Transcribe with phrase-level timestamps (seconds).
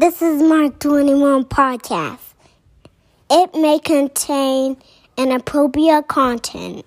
[0.00, 2.32] This is Mark 21 podcast.
[3.30, 4.78] It may contain
[5.18, 6.86] inappropriate content.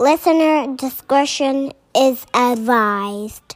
[0.00, 3.51] Listener discretion is advised.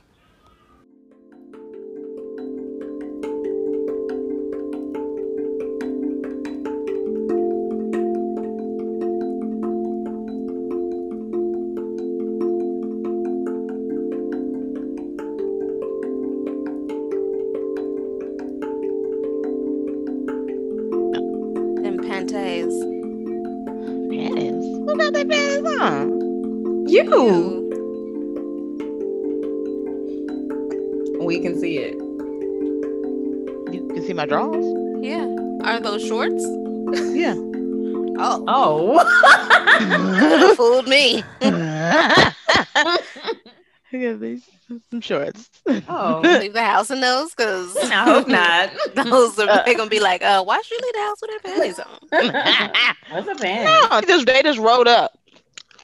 [45.06, 45.51] Shorts.
[45.88, 46.20] oh.
[46.41, 48.70] Leave the house in those because I hope not.
[48.95, 51.40] those are they gonna be like, uh, why should you leave the house with her
[51.40, 52.87] panties on?
[53.24, 53.65] What's a band?
[53.90, 55.18] no, they just they just rolled up.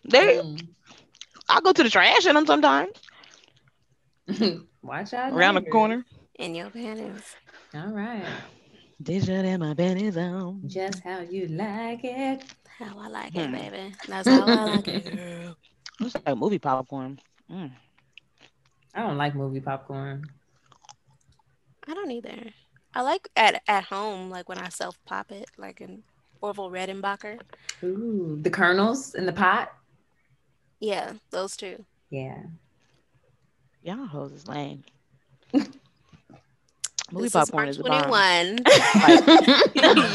[0.05, 0.41] They
[1.49, 2.91] I go to the trash in them sometimes
[4.83, 5.33] Watch out.
[5.33, 6.05] around the corner.
[6.39, 7.23] In your panties.
[7.75, 8.25] All right.
[9.03, 10.63] Digital in my panties on.
[10.67, 12.45] Just how you like it.
[12.79, 13.53] How I like it, Hmm.
[13.53, 13.95] baby.
[14.09, 15.57] That's how I like it, girl.
[16.01, 17.21] Looks like movie popcorn.
[17.51, 17.71] Mm.
[18.95, 20.27] I don't like movie popcorn.
[21.89, 22.53] I don't either.
[22.95, 26.03] I like at at home, like when I self pop it, like in
[26.41, 27.41] Orville Redenbacher.
[27.83, 29.73] Ooh, the kernels in the pot.
[30.81, 31.85] Yeah, those two.
[32.11, 32.43] Yeah.
[33.83, 34.85] Y'all hoes is lame.
[35.53, 35.69] movie
[37.13, 38.09] This popcorn is is, bomb.
[38.09, 38.59] 21.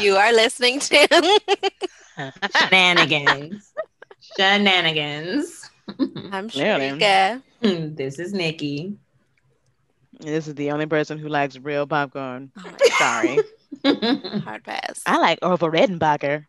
[0.00, 1.40] you are listening to.
[2.56, 3.72] Shenanigans.
[4.36, 5.57] Shenanigans.
[6.32, 6.98] I'm Yeah, then.
[6.98, 7.42] Sharika.
[7.96, 8.96] this is Nikki.
[10.20, 12.50] This is the only person who likes real popcorn.
[12.58, 13.38] Oh Sorry.
[14.40, 15.02] Hard pass.
[15.06, 16.44] I like Orville Redenbacher.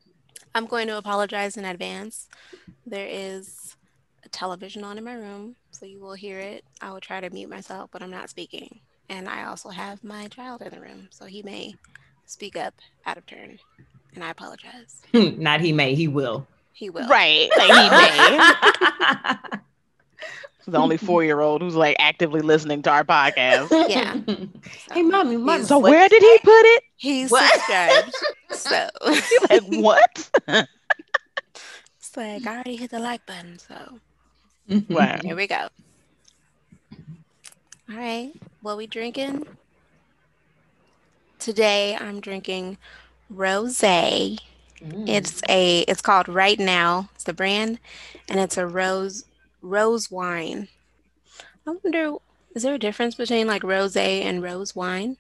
[0.56, 2.28] I'm going to apologize in advance.
[2.86, 3.76] There is
[4.26, 6.64] a television on in my room, so you will hear it.
[6.82, 8.80] I will try to mute myself, but I'm not speaking.
[9.10, 11.76] And I also have my child in the room, so he may
[12.26, 12.74] speak up
[13.06, 13.60] out of turn.
[14.16, 15.02] And I apologize.
[15.14, 16.48] Not he may, he will.
[16.80, 17.06] He will.
[17.10, 17.50] Right.
[17.58, 19.60] Like he may.
[20.66, 23.70] the only four year old who's like actively listening to our podcast.
[23.90, 24.16] Yeah.
[24.94, 25.66] Hey, mommy, mommy.
[25.66, 26.84] So where did he put it?
[26.96, 27.52] He's What?
[27.52, 28.16] subscribed.
[28.52, 28.88] so
[29.50, 30.30] Like what?
[31.98, 34.00] it's like I already hit the like button, so
[34.70, 34.94] mm-hmm.
[34.94, 35.20] wow.
[35.22, 35.68] here we go.
[37.90, 38.32] All right.
[38.62, 39.46] What we drinking?
[41.40, 42.78] Today I'm drinking
[43.34, 44.40] rosé.
[44.84, 45.08] Mm.
[45.10, 47.10] It's a it's called Right Now.
[47.16, 47.80] It's the brand
[48.30, 49.26] and it's a rose
[49.62, 50.68] rose wine.
[51.68, 52.16] I wonder
[52.56, 55.18] is there a difference between like rosé and rose wine?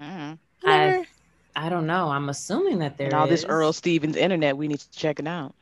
[0.00, 0.38] Mhm.
[0.64, 1.06] I- Never-
[1.56, 2.08] I don't know.
[2.10, 3.44] I'm assuming that there And all this.
[3.44, 5.52] Earl Stevens internet, we need to check it out.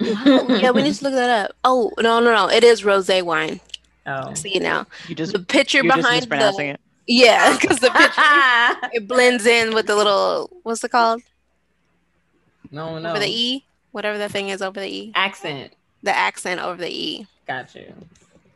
[0.00, 1.56] Oh, yeah, we need to look that up.
[1.62, 2.48] Oh, no, no, no.
[2.48, 3.60] It is rosé wine.
[4.06, 4.30] Oh.
[4.30, 4.86] I see it now.
[5.08, 6.80] You just The picture you're just behind mispronouncing the it.
[7.06, 11.20] Yeah, because the picture it blends in with the little what's it called?
[12.70, 13.10] No, no.
[13.10, 13.64] Over the E?
[13.92, 15.12] Whatever the thing is over the E.
[15.14, 15.72] Accent.
[16.02, 17.26] The accent over the E.
[17.46, 17.92] Got you.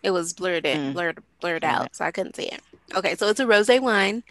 [0.02, 0.92] It was blurred in, Mm.
[0.92, 2.60] blurred blurred Got out, so I couldn't see it.
[2.94, 4.22] Okay, so it's a rosé wine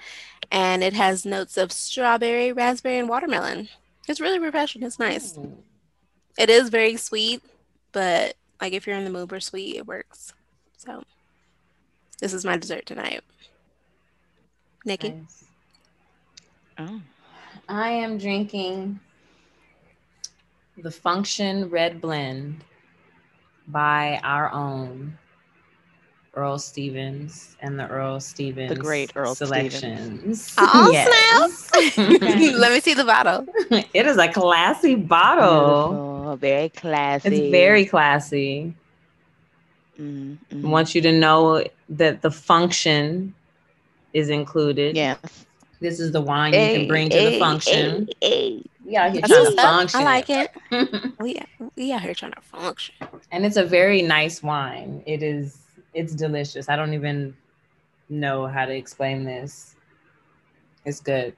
[0.52, 3.70] and it has notes of strawberry, raspberry, and watermelon.
[4.08, 4.84] It's really refreshing.
[4.84, 5.38] It's nice.
[5.38, 5.58] Ooh.
[6.38, 7.42] It is very sweet,
[7.92, 10.34] but like if you're in the mood for sweet, it works.
[10.78, 11.04] So
[12.20, 13.22] this is my dessert tonight.
[14.86, 15.10] Nikki.
[15.12, 15.44] Nice.
[16.78, 17.02] Oh.
[17.70, 19.00] I am drinking
[20.78, 22.64] the Function Red Blend
[23.68, 25.18] by our own
[26.36, 30.56] Earl Stevens and the Earl Stevens The great Earl selections.
[30.58, 31.70] Oh, Yes.
[31.98, 33.46] Let me see the bottle.
[33.94, 35.90] it is a classy bottle.
[35.90, 37.28] Beautiful, very classy.
[37.30, 38.74] It's very classy.
[40.00, 43.36] Mm, I want you to know that the function
[44.14, 44.96] is included.
[44.96, 45.20] Yes.
[45.80, 48.10] This is the wine you can bring to the function.
[48.86, 50.00] We out here That's trying to function.
[50.02, 50.52] I like it.
[51.20, 51.42] We
[51.76, 52.96] we out here trying to function.
[53.32, 55.04] and it's a very nice wine.
[55.06, 55.60] It is.
[55.94, 56.70] It's delicious.
[56.70, 57.36] I don't even
[58.10, 59.76] know how to explain this.
[60.86, 61.36] It's good.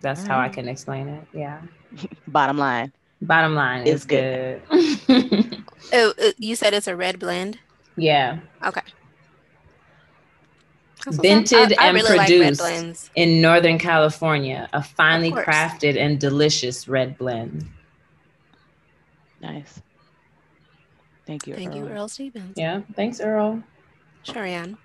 [0.00, 1.24] That's how I can explain it.
[1.32, 1.60] Yeah.
[2.28, 2.92] Bottom line.
[3.22, 4.62] Bottom line, It's it's good.
[5.92, 7.58] Oh, uh, you said it's a red blend.
[7.96, 8.38] yeah.
[8.64, 8.80] Okay.
[11.06, 11.48] That's what's up.
[11.50, 13.10] Vented I, I and really produced blends.
[13.14, 17.64] in Northern California, a finely crafted and delicious red blend.
[19.40, 19.80] Nice.
[21.24, 21.54] Thank you.
[21.54, 21.92] Thank you, Earl.
[21.92, 22.54] Earl Stevens.
[22.56, 22.80] Yeah.
[22.96, 23.62] Thanks, Earl.
[24.24, 24.76] Sharian.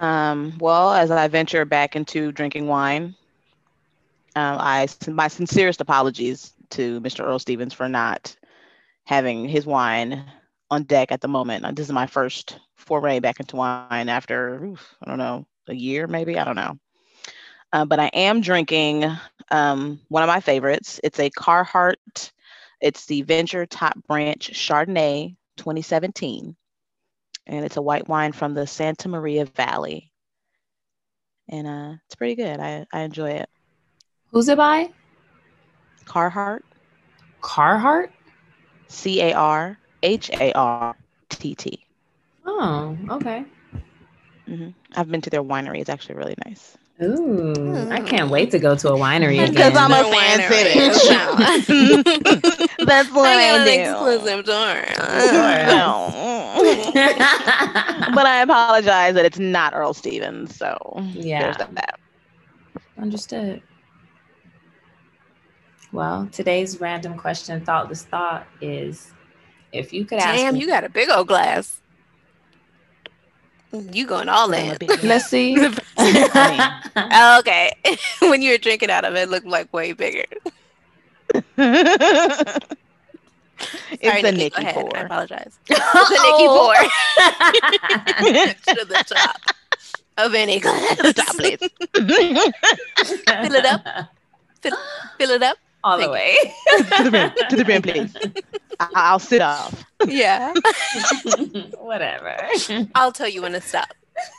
[0.00, 3.14] Um, well, as I venture back into drinking wine,
[4.34, 7.20] um, I my sincerest apologies to Mr.
[7.20, 8.34] Earl Stevens for not
[9.04, 10.24] having his wine
[10.72, 11.76] on deck at the moment.
[11.76, 16.06] This is my first foray back into wine after oof, I don't know a year
[16.06, 16.78] maybe I don't know.
[17.74, 19.04] Uh, but I am drinking
[19.50, 20.98] um, one of my favorites.
[21.04, 22.32] It's a Carhartt.
[22.80, 26.56] It's the Venture Top Branch Chardonnay 2017
[27.46, 30.10] and it's a white wine from the Santa Maria Valley.
[31.48, 32.60] And uh, it's pretty good.
[32.60, 33.48] I, I enjoy it.
[34.30, 34.90] Who's it by?
[36.06, 36.60] Carhartt.
[37.42, 38.08] Carhartt?
[38.88, 40.96] C A R H A R
[41.28, 41.84] T T.
[42.44, 43.44] Oh, okay.
[44.48, 44.70] Mm-hmm.
[44.96, 45.80] I've been to their winery.
[45.80, 46.76] It's actually really nice.
[47.02, 49.50] Ooh, I can't wait to go to a winery again.
[49.52, 51.08] Because I'm a fancy bitch.
[52.86, 53.70] That's what I, I do.
[53.80, 54.82] exclusive door.
[58.14, 60.54] but I apologize that it's not Earl Stevens.
[60.56, 60.76] So
[61.14, 61.42] Yeah.
[61.42, 61.98] there's that.
[62.98, 63.62] Understood.
[65.92, 69.12] Well, today's random question, thoughtless thought, is
[69.72, 70.36] if you could ask.
[70.36, 71.80] Damn, you got a big old glass.
[73.72, 74.76] You going all in.
[75.02, 75.56] Let's see.
[76.94, 77.72] Oh, okay.
[78.20, 80.24] when you were drinking out of it, it looked like way bigger.
[81.34, 82.66] it's
[84.04, 84.92] Sorry, the Nikki, Nikki go ahead.
[84.94, 85.58] I apologize.
[85.68, 86.72] It's the Nikki Oh.
[88.66, 89.36] four to the top
[90.18, 90.98] of any glass.
[91.10, 91.58] Stop, please.
[91.60, 93.86] Fill it up.
[94.60, 94.76] Fill,
[95.18, 95.56] fill it up.
[95.84, 96.36] All the way.
[96.96, 98.14] to the brim, to the brim, please.
[98.80, 99.84] I- I'll sit off.
[100.06, 100.52] Yeah.
[101.78, 102.36] Whatever.
[102.94, 103.92] I'll tell you when to stop.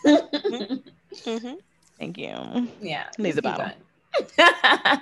[0.06, 1.54] hmm
[2.00, 2.68] Thank you.
[2.81, 3.06] yeah.
[3.18, 3.72] Leave the keep bottle.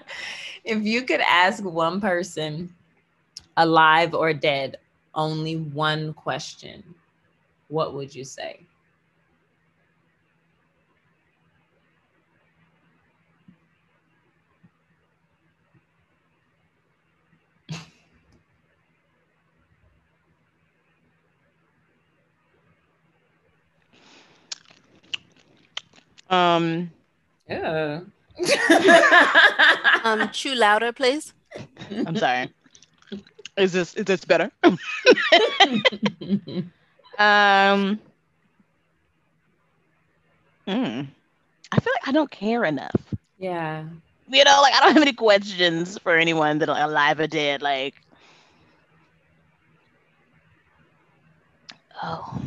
[0.66, 2.74] if you could ask one person,
[3.58, 4.78] alive or dead,
[5.16, 6.84] only one question,
[7.70, 8.60] what would you say?
[26.32, 26.92] Um,
[27.48, 28.02] Yeah.
[30.04, 31.34] Um, chew louder, please.
[32.08, 32.50] I'm sorry.
[33.58, 34.50] Is this is this better?
[37.20, 38.00] Um,
[40.68, 41.08] mm,
[41.72, 42.96] I feel like I don't care enough.
[43.38, 43.86] yeah.
[44.30, 47.62] You know, like I don't have any questions for anyone that are alive or dead.
[47.62, 47.96] Like,
[52.02, 52.42] oh,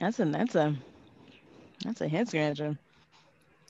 [0.00, 0.74] that's a that's a
[1.84, 2.76] that's a head scratcher.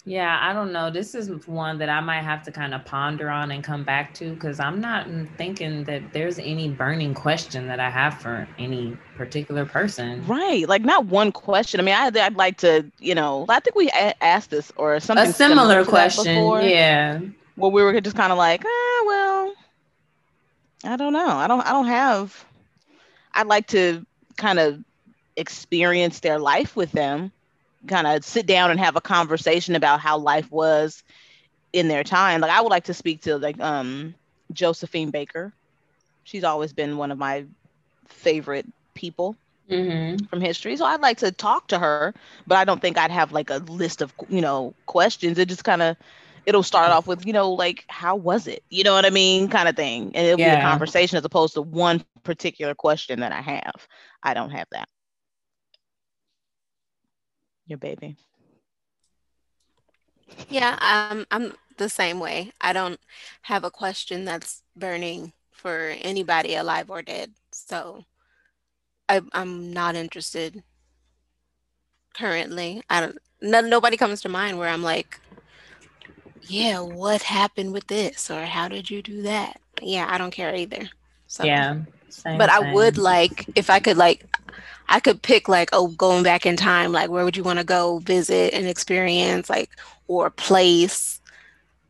[0.09, 0.89] Yeah, I don't know.
[0.89, 4.15] This is one that I might have to kind of ponder on and come back
[4.15, 8.97] to because I'm not thinking that there's any burning question that I have for any
[9.17, 10.25] particular person.
[10.29, 11.81] Right, like not one question.
[11.81, 15.01] I mean, I, I'd like to, you know, I think we a- asked this or
[15.01, 16.37] something A similar that question.
[16.37, 17.19] before, Yeah.
[17.57, 19.55] where we were just kind of like, ah, well,
[20.85, 21.31] I don't know.
[21.31, 21.67] I don't.
[21.67, 22.45] I don't have.
[23.35, 24.07] I'd like to
[24.37, 24.85] kind of
[25.37, 27.33] experience their life with them,
[27.89, 31.03] kind of sit down and have a conversation about how life was
[31.73, 32.41] in their time.
[32.41, 34.15] Like I would like to speak to like um
[34.53, 35.55] Josephine Baker.
[36.25, 37.47] She's always been one of my
[38.09, 39.37] favorite people
[39.71, 40.25] Mm-hmm.
[40.29, 40.77] from history.
[40.77, 42.05] So I'd like to talk to her,
[42.39, 45.39] but I don't think I'd have like a list of, you know, questions.
[45.39, 45.97] It just kind of
[46.47, 48.63] it'll start off with, you know, like how was it?
[48.71, 49.49] You know what I mean?
[49.49, 50.13] kind of thing.
[50.15, 53.71] And it'll be a conversation as opposed to one particular question that I have.
[54.09, 54.77] I don't have that.
[57.67, 58.17] Your baby.
[60.49, 62.53] Yeah, um, I'm the same way.
[62.61, 63.01] I don't
[63.43, 67.33] have a question that's burning for anybody alive or dead.
[67.53, 68.05] So
[69.09, 70.63] I, I'm not interested
[72.15, 72.83] currently.
[72.89, 75.21] I don't, no, nobody comes to mind where I'm like,
[76.43, 78.31] yeah, what happened with this?
[78.31, 79.61] Or how did you do that?
[79.83, 80.89] Yeah, I don't care either.
[81.27, 81.81] So, Yeah.
[82.17, 84.27] Same, but I would like, if I could, like,
[84.89, 87.65] I could pick, like, oh, going back in time, like, where would you want to
[87.65, 89.71] go visit and experience, like,
[90.09, 91.21] or place,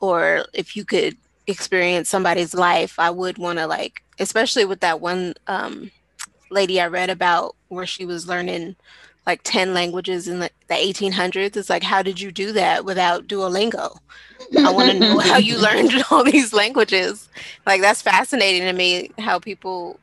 [0.00, 1.16] or if you could
[1.46, 5.90] experience somebody's life, I would want to, like, especially with that one um,
[6.50, 8.76] lady I read about where she was learning
[9.26, 11.56] like 10 languages in the, the 1800s.
[11.56, 13.98] It's like, how did you do that without Duolingo?
[14.56, 17.28] I want to know how you learned all these languages.
[17.66, 19.98] Like that's fascinating to me how people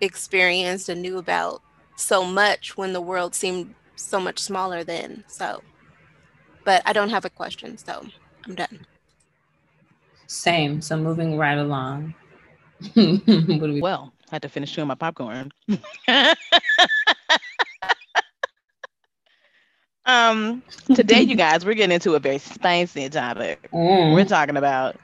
[0.00, 1.62] experienced and knew about
[1.96, 5.24] so much when the world seemed so much smaller then.
[5.26, 5.62] So,
[6.64, 8.06] but I don't have a question, so
[8.46, 8.86] I'm done.
[10.26, 10.80] Same.
[10.80, 12.14] So moving right along.
[12.94, 13.80] what we?
[13.80, 15.50] Well, I had to finish chewing my popcorn.
[20.04, 20.62] um,
[20.94, 23.68] today, you guys, we're getting into a very spicy topic.
[23.72, 24.14] Mm.
[24.14, 24.96] We're talking about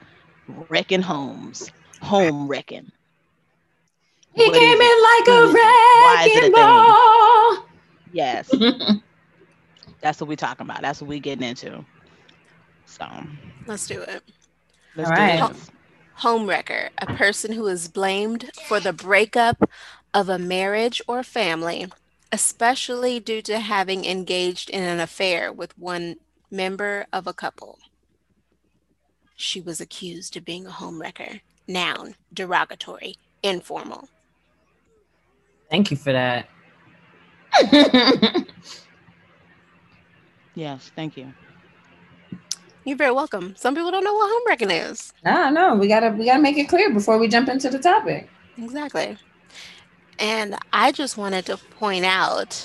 [0.69, 1.71] wrecking homes,
[2.01, 2.91] home wrecking.
[4.35, 5.47] He What is came in like a
[5.93, 7.65] Why is it a wrecking ball.
[8.11, 8.59] Yes,
[10.01, 10.81] that's what we're talking about.
[10.81, 11.85] That's what we're getting into.
[12.85, 13.05] So
[13.65, 14.23] Let's do it.
[14.95, 15.31] let's All do right.
[15.31, 15.71] this.
[16.21, 19.69] Homewrecker, a person who is blamed for the breakup
[20.13, 21.87] of a marriage or family,
[22.31, 26.17] especially due to having engaged in an affair with one
[26.51, 27.79] member of a couple.
[29.35, 31.41] She was accused of being a homewrecker.
[31.67, 34.09] Noun, derogatory, informal.
[35.75, 36.47] Thank you for that.
[40.57, 41.33] Yes, thank you.
[42.85, 43.55] You're very welcome.
[43.57, 45.11] Some people don't know what homewrecking is.
[45.25, 48.29] no, no, we gotta we gotta make it clear before we jump into the topic.
[48.57, 49.17] Exactly.
[50.17, 52.55] And I just wanted to point out,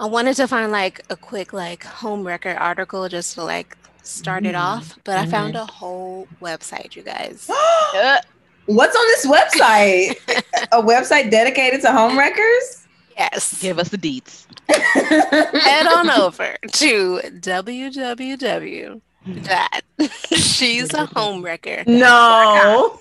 [0.00, 4.44] I wanted to find like a quick like home record article just to like start
[4.44, 4.60] it Mhm.
[4.60, 7.48] off, but I found a whole website, you guys.
[8.66, 10.16] What's on this website?
[10.72, 12.86] a website dedicated to home wreckers?
[13.18, 13.60] Yes.
[13.60, 14.46] give us the deets.
[14.68, 19.00] Head on over to www.
[19.44, 19.82] Dot.
[20.32, 21.84] She's a home wrecker.
[21.86, 22.98] No.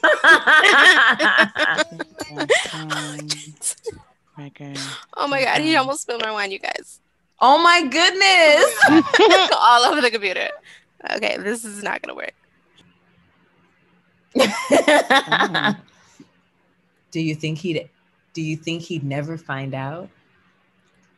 [5.17, 6.99] Oh my god, he almost spilled my wine, you guys.
[7.39, 9.51] oh my goodness.
[9.57, 10.49] All over the computer.
[11.15, 12.33] Okay, this is not gonna work.
[17.11, 17.89] do you think he'd
[18.33, 20.09] do you think he'd never find out?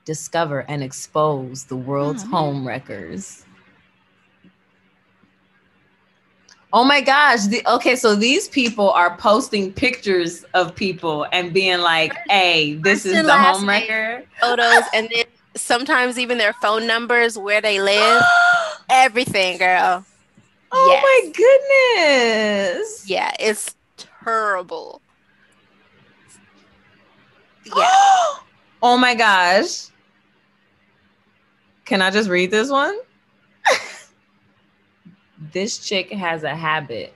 [0.06, 2.30] Discover and expose the world's Mhm.
[2.30, 3.46] home wreckers.
[6.76, 7.46] Oh my gosh.
[7.46, 13.04] The, okay, so these people are posting pictures of people and being like, hey, this
[13.04, 14.24] First is the home wrecker.
[14.42, 18.24] Photos and then sometimes even their phone numbers, where they live,
[18.90, 20.04] everything, girl.
[20.74, 21.04] Oh Yes.
[21.04, 23.10] my goodness.
[23.10, 25.02] Yeah, it's terrible.
[27.66, 27.74] Yeah.
[28.82, 29.88] oh my gosh.
[31.86, 32.98] Can I just read this one?
[35.54, 37.14] this chick has a habit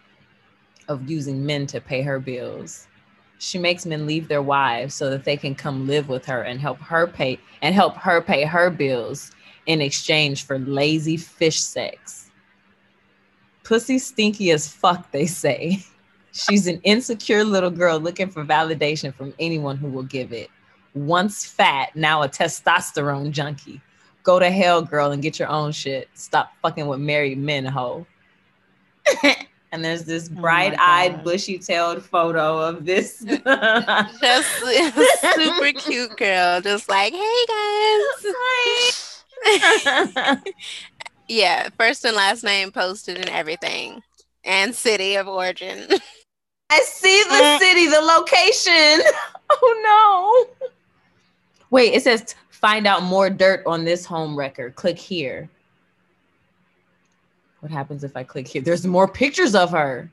[0.87, 2.87] of using men to pay her bills.
[3.39, 6.59] She makes men leave their wives so that they can come live with her and
[6.59, 9.31] help her pay and help her pay her bills
[9.65, 12.26] in exchange for lazy fish sex.
[13.67, 15.83] Pussy stinky as fuck, they say.
[16.31, 20.50] She's an insecure little girl looking for validation from anyone who will give it.
[20.93, 23.81] Once fat, now a testosterone junkie.
[24.24, 26.07] Go to hell, girl, and get your own shit.
[26.13, 28.05] Stop fucking with married men, hoe.
[29.74, 31.24] and there's this Oh bright-eyed, God.
[31.25, 33.19] bushy-tailed photo of this.
[34.21, 34.59] Just
[35.36, 38.33] super cute girl, just like, hey guys.
[41.27, 44.01] yeah, first and last name posted and everything,
[44.43, 45.88] and city of origin.
[46.69, 47.60] I see the mm.
[47.60, 49.01] city, the location.
[49.50, 50.67] Oh no.
[51.69, 54.72] Wait, it says find out more dirt on this home wrecker.
[54.72, 55.50] Click here.
[57.62, 58.62] What happens if I click here?
[58.62, 60.12] There's more pictures of her.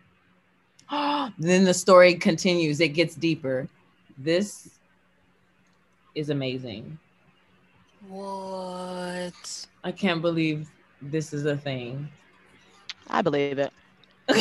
[1.38, 2.80] then the story continues.
[2.80, 3.68] It gets deeper.
[4.16, 4.70] This
[6.14, 6.96] is amazing.
[8.08, 9.66] What?
[9.82, 10.68] I can't believe
[11.10, 12.08] this is a thing.
[13.08, 13.72] I believe it.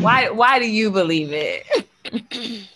[0.00, 1.64] why why do you believe it?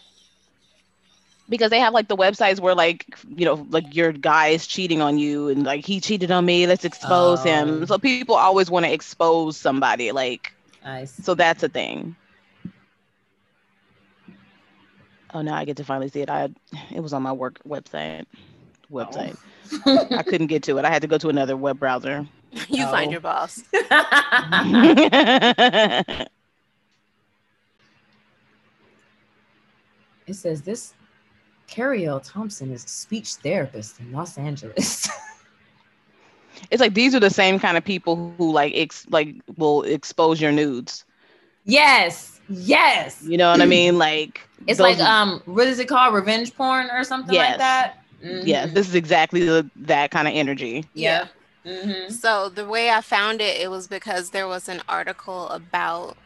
[1.49, 3.05] because they have like the websites where like
[3.37, 6.67] you know like your guy is cheating on you and like he cheated on me
[6.67, 7.43] let's expose Oh.
[7.45, 10.53] him so people always want to expose somebody like
[10.85, 11.23] I see.
[11.23, 12.17] so that's a thing
[15.35, 16.49] oh now i get to finally see it i
[16.95, 18.95] it was on my work website oh.
[18.95, 19.37] website
[19.87, 22.27] i couldn't get to it i had to go to another web browser
[22.69, 23.13] You find Oh.
[23.13, 23.63] your boss.
[30.27, 30.95] It says this
[31.67, 32.21] Carrie L.
[32.21, 35.09] Thompson is a speech therapist in Los Angeles.
[36.71, 40.41] it's like these are the same kind of people who like ex like will expose
[40.41, 41.05] your nudes
[41.65, 43.23] yes, yes.
[43.23, 46.15] you know what i mean like It's those like um, what is it called?
[46.15, 47.99] Revenge porn or something like that.
[48.23, 48.75] Yes Mhm.
[48.75, 51.29] this is exactly the, that kind of energy Yeah.
[51.65, 52.13] Mhm.
[52.13, 56.17] So the way I found it, it was because there was an article about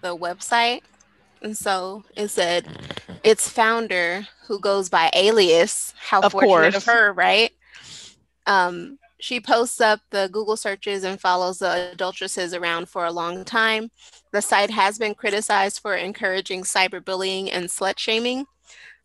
[0.00, 0.80] the website.
[1.42, 2.66] And so it said
[3.22, 6.74] its founder, who goes by Alias, how Of fortunate course.
[6.76, 7.52] of her, right?
[8.46, 13.44] Um, she posts up the Google searches and follows the adulteresses around for a long
[13.44, 13.90] time.
[14.32, 18.46] The site has been criticized for encouraging cyberbullying and slut shaming,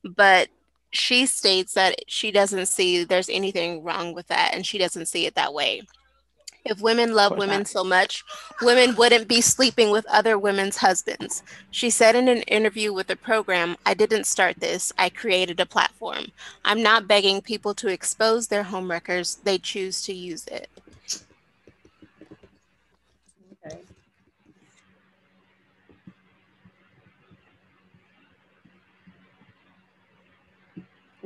[0.03, 0.49] but
[0.91, 5.25] she states that she doesn't see there's anything wrong with that and she doesn't see
[5.25, 5.81] it that way.
[6.65, 7.67] If women love women not.
[7.67, 8.23] so much,
[8.61, 11.41] women wouldn't be sleeping with other women's husbands.
[11.71, 15.65] She said in an interview with the program, I didn't start this, I created a
[15.65, 16.27] platform.
[16.65, 20.69] I'm not begging people to expose their home records, they choose to use it.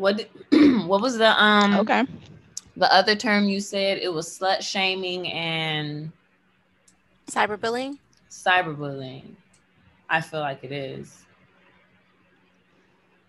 [0.03, 2.05] What what was the um okay
[2.75, 6.11] the other term you said it was slut shaming and
[7.27, 7.99] cyberbullying.
[8.29, 9.35] Cyberbullying.
[10.09, 11.23] I feel like it is.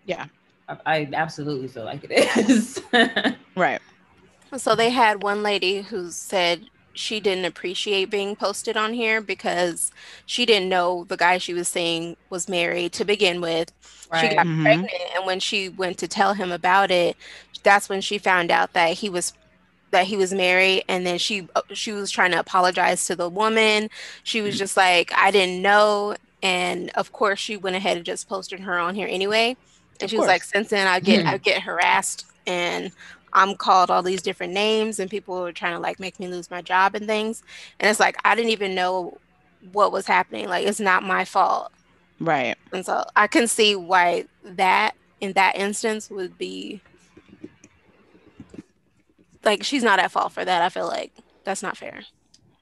[0.04, 0.26] Yeah.
[0.68, 2.82] I, I absolutely feel like it is.
[3.56, 3.80] right.
[4.56, 9.90] So they had one lady who said she didn't appreciate being posted on here because
[10.26, 13.72] she didn't know the guy she was seeing was married to begin with.
[14.12, 14.30] Right.
[14.30, 14.62] She got mm-hmm.
[14.62, 17.16] pregnant, and when she went to tell him about it,
[17.62, 19.32] that's when she found out that he was
[19.90, 23.28] that he was married and then she uh, she was trying to apologize to the
[23.28, 23.88] woman
[24.24, 28.28] she was just like i didn't know and of course she went ahead and just
[28.28, 29.56] posted her on here anyway
[30.00, 30.26] and of she course.
[30.26, 32.90] was like since then i get i get harassed and
[33.34, 36.50] i'm called all these different names and people were trying to like make me lose
[36.50, 37.42] my job and things
[37.80, 39.16] and it's like i didn't even know
[39.72, 41.72] what was happening like it's not my fault
[42.20, 46.80] right and so i can see why that in that instance would be
[49.44, 50.62] like she's not at fault for that.
[50.62, 51.12] I feel like
[51.44, 52.02] that's not fair.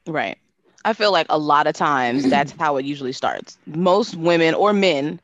[0.06, 0.38] Right.
[0.84, 3.58] I feel like a lot of times that's how it usually starts.
[3.66, 5.20] Most women or men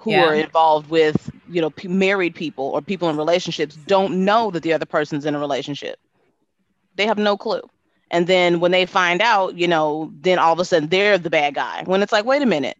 [0.00, 0.24] who yeah.
[0.24, 4.62] are involved with, you know, p- married people or people in relationships don't know that
[4.62, 5.98] the other person's in a relationship.
[6.96, 7.62] They have no clue.
[8.10, 11.30] And then when they find out, you know, then all of a sudden they're the
[11.30, 11.84] bad guy.
[11.84, 12.76] When it's like, wait a minute,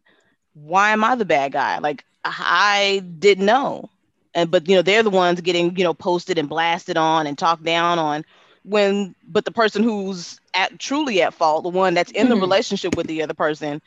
[0.54, 1.78] why am I the bad guy?
[1.78, 3.90] Like I didn't know
[4.34, 7.38] and but you know they're the ones getting you know posted and blasted on and
[7.38, 8.24] talked down on
[8.64, 12.34] when but the person who's at truly at fault the one that's in mm-hmm.
[12.34, 13.80] the relationship with the other person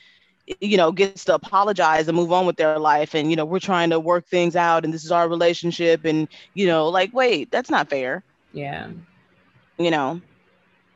[0.59, 3.13] you know gets to apologize and move on with their life.
[3.13, 6.05] And you know we're trying to work things out and this is our relationship.
[6.05, 8.23] And you know like wait that's not fair.
[8.51, 8.89] Yeah.
[9.77, 10.21] You know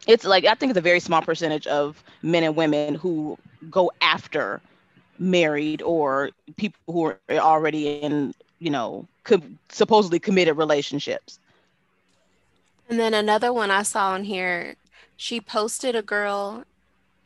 [0.07, 3.37] it's like i think it's a very small percentage of men and women who
[3.69, 4.61] go after
[5.19, 11.39] married or people who are already in you know co- supposedly committed relationships.
[12.89, 14.75] And then another one I saw on here,
[15.17, 16.63] she posted a girl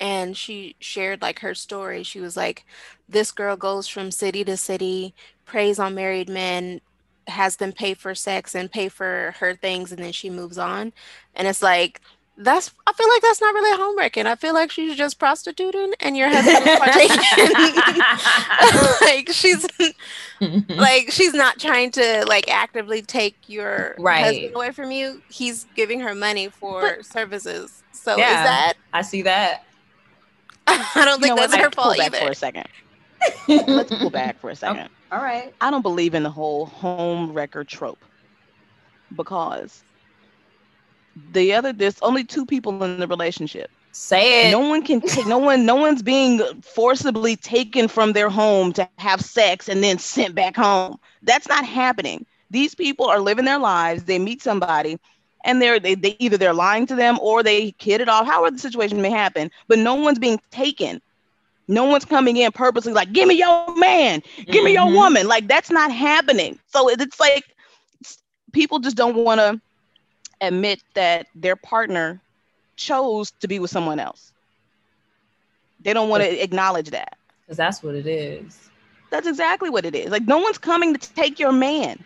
[0.01, 2.03] and she shared like her story.
[2.03, 2.65] She was like,
[3.07, 5.13] This girl goes from city to city,
[5.45, 6.81] preys on married men,
[7.27, 10.91] has them pay for sex and pay for her things, and then she moves on.
[11.35, 12.01] And it's like,
[12.35, 14.25] that's I feel like that's not really homeworking.
[14.25, 16.79] I feel like she's just prostituting and your husband is
[19.01, 19.67] like she's
[20.75, 24.23] like she's not trying to like actively take your right.
[24.23, 25.21] husband away from you.
[25.29, 27.83] He's giving her money for but, services.
[27.91, 29.65] So yeah, is that I see that.
[30.67, 32.17] I don't think that's her fault either.
[32.17, 32.67] For a second.
[33.47, 34.89] Let's pull back for a oh, second.
[35.11, 35.53] Oh, all right.
[35.61, 38.03] I don't believe in the whole home wrecker trope
[39.15, 39.83] because
[41.33, 45.27] the other there's only two people in the relationship say it no one can take
[45.27, 49.97] no one no one's being forcibly taken from their home to have sex and then
[49.97, 54.97] sent back home that's not happening these people are living their lives they meet somebody
[55.43, 58.51] and they're they, they either they're lying to them or they kid it off however
[58.51, 61.01] the situation may happen but no one's being taken
[61.67, 64.65] no one's coming in purposely like give me your man give mm-hmm.
[64.65, 64.95] me your mm-hmm.
[64.95, 67.45] woman like that's not happening so it's like
[68.51, 69.59] people just don't want to
[70.41, 72.19] admit that their partner
[72.75, 74.33] chose to be with someone else.
[75.81, 77.17] They don't want to acknowledge that.
[77.45, 78.69] Because that's what it is.
[79.09, 80.09] That's exactly what it is.
[80.09, 82.03] Like no one's coming to take your man.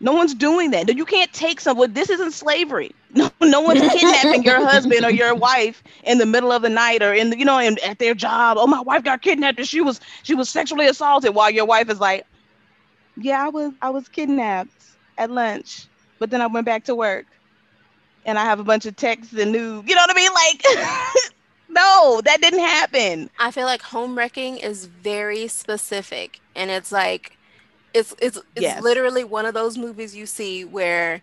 [0.00, 0.94] No one's doing that.
[0.94, 1.92] You can't take someone.
[1.92, 2.94] This isn't slavery.
[3.16, 7.02] No, no one's kidnapping your husband or your wife in the middle of the night
[7.02, 8.58] or in the, you know, in, at their job.
[8.60, 11.34] Oh, my wife got kidnapped and she was she was sexually assaulted.
[11.34, 12.26] While your wife is like,
[13.16, 14.84] yeah, I was I was kidnapped
[15.16, 15.86] at lunch,
[16.18, 17.24] but then I went back to work
[18.26, 19.84] and I have a bunch of texts and news.
[19.86, 20.32] You know what I mean?
[20.34, 20.62] Like,
[21.70, 23.30] no, that didn't happen.
[23.38, 27.38] I feel like home wrecking is very specific, and it's like,
[27.96, 28.76] it's it's it's yes.
[28.76, 31.22] literally one of those movies you see where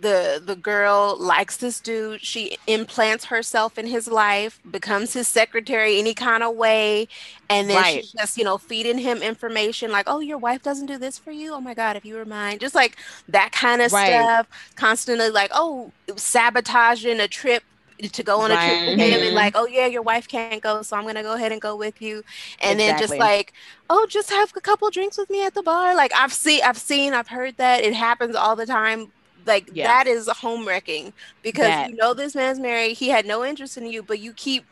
[0.00, 5.98] the the girl likes this dude she implants herself in his life becomes his secretary
[5.98, 7.08] any kind of way
[7.50, 7.84] and then Right.
[7.84, 11.32] she's just you know feeding him information like oh your wife doesn't do this for
[11.32, 12.96] you oh my god if you were mine just like
[13.28, 14.30] that kind of Right.
[14.30, 17.64] stuff constantly like oh sabotaging a trip
[17.98, 20.82] to go on a trip with him and like oh yeah your wife can't go
[20.82, 22.22] so i'm gonna go ahead and go with you
[22.60, 23.52] and then just like
[23.90, 26.78] oh just have a couple drinks with me at the bar like i've seen i've
[26.78, 29.10] seen i've heard that it happens all the time
[29.46, 29.86] like Yeah.
[29.88, 31.90] that is home wrecking because That.
[31.90, 34.64] you know this man's married he had no interest in you but you keep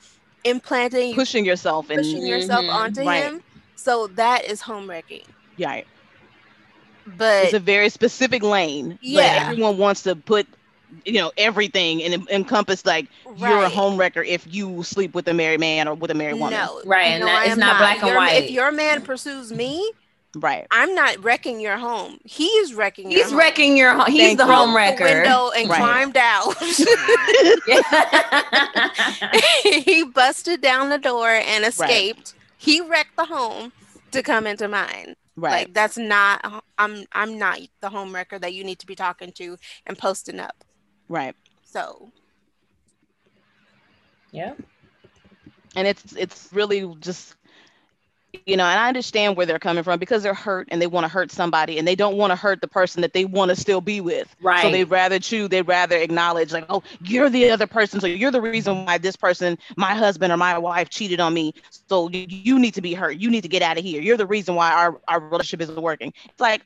[0.45, 2.73] implanting Pushing yourself and pushing yourself Mhm.
[2.75, 3.23] onto Right.
[3.25, 3.43] him
[3.75, 5.23] so that is home wrecking
[5.57, 5.81] yeah,
[7.17, 8.99] but it's a very specific lane.
[9.01, 9.49] Yeah.
[9.51, 10.47] everyone wants to put,
[11.05, 13.07] you know, everything and encompass like
[13.37, 13.73] you're a right.
[13.73, 16.53] home wrecker if you sleep with a married man or with a married woman.
[16.59, 18.45] no Right, and no, that- it's am not black and Your- white.
[18.45, 19.93] if your man pursues me
[20.39, 20.67] Right.
[20.71, 23.39] i'm not wrecking your home he is wrecking your He's home.
[23.39, 24.07] wrecking your home.
[24.11, 24.53] He's Thank the you.
[24.53, 25.21] home Broke the wrecker.
[25.23, 25.79] window and Right.
[25.79, 26.55] climbed out
[29.85, 32.35] he busted down the door and escaped.
[32.59, 33.73] He wrecked the home
[34.13, 35.15] to come into mine.
[35.37, 35.67] Right.
[35.67, 39.33] Like that's not I'm I'm not the home wrecker that you need to be talking
[39.33, 39.57] to
[39.87, 40.65] and posting up.
[41.09, 41.35] Right.
[41.65, 42.11] So.
[44.33, 44.55] Yeah.
[45.77, 47.37] and it's it's really just
[48.45, 51.05] you know and i understand where they're coming from because they're hurt and they want
[51.05, 53.57] to hurt somebody and they don't want to hurt the person that they want to
[53.57, 54.35] still be with.
[54.43, 54.63] Right.
[54.63, 58.31] so they'd rather choose they'd rather acknowledge like oh you're the other person so you're
[58.31, 61.55] the reason why this person my husband or my wife cheated on me.
[61.89, 63.17] So you, you need to be hurt.
[63.17, 64.03] You need to get out of here.
[64.03, 66.13] You're the reason why our, our relationship isn't working.
[66.27, 66.63] It's like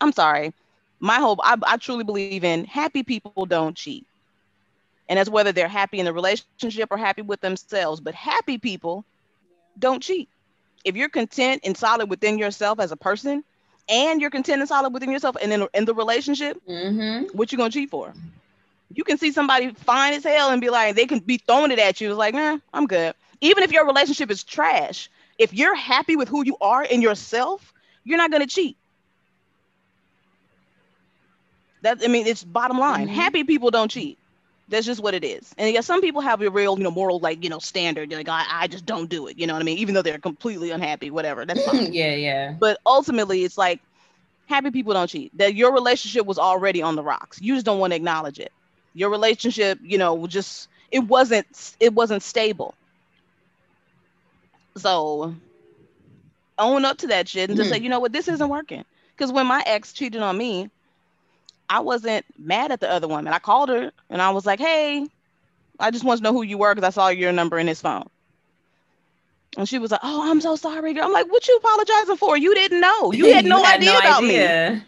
[0.00, 0.52] i'm sorry
[1.00, 3.94] my whole I, I truly believe in happy people don't cheat.
[5.08, 9.04] And that's whether they're happy in the relationship or happy with themselves but happy people
[9.78, 10.28] don't cheat.
[10.84, 13.42] If you're content and solid within yourself as a person
[13.88, 17.26] and you're content and solid within yourself and in, in the relationship Mm-hmm.
[17.32, 18.14] what you gonna cheat for?
[18.92, 21.78] You can see somebody fine as hell and be like they can be throwing it
[21.78, 22.10] at you.
[22.10, 23.14] It's like nah i'm good.
[23.40, 27.72] Even if your relationship is trash if you're happy with who you are in yourself
[28.04, 28.76] you're not gonna cheat
[31.82, 33.08] that i mean it's bottom line.
[33.08, 33.12] Mhm.
[33.12, 34.18] happy people don't cheat.
[34.68, 35.54] That's just what it is.
[35.58, 38.12] And yeah some people have a real you know moral like you know standard.
[38.12, 39.38] Like I, I just don't do it.
[39.38, 39.78] You know what i mean?
[39.78, 41.44] Even though they're completely unhappy whatever.
[41.46, 41.92] That's fine.
[41.92, 42.54] Yeah, yeah.
[42.58, 43.80] but ultimately it's like
[44.46, 45.36] happy people don't cheat.
[45.38, 47.40] That your relationship was already on the rocks.
[47.40, 48.52] You just don't want to acknowledge it.
[48.94, 51.46] Your relationship you know just it wasn't
[51.78, 52.74] it wasn't stable.
[54.76, 55.34] So
[56.58, 58.12] own up to that shit and just say you know what?
[58.12, 58.84] This isn't working.
[59.16, 60.70] Because when my ex cheated on me
[61.68, 65.06] i wasn't mad at the other woman i called her and i was like hey
[65.80, 67.80] i just want to know who you were because i saw your number in his
[67.80, 68.08] phone
[69.56, 72.36] and she was like, "Oh, I'm so sorry, girl." I'm like, "What you apologizing for?
[72.36, 73.10] You didn't know.
[73.12, 74.36] You had no idea about me.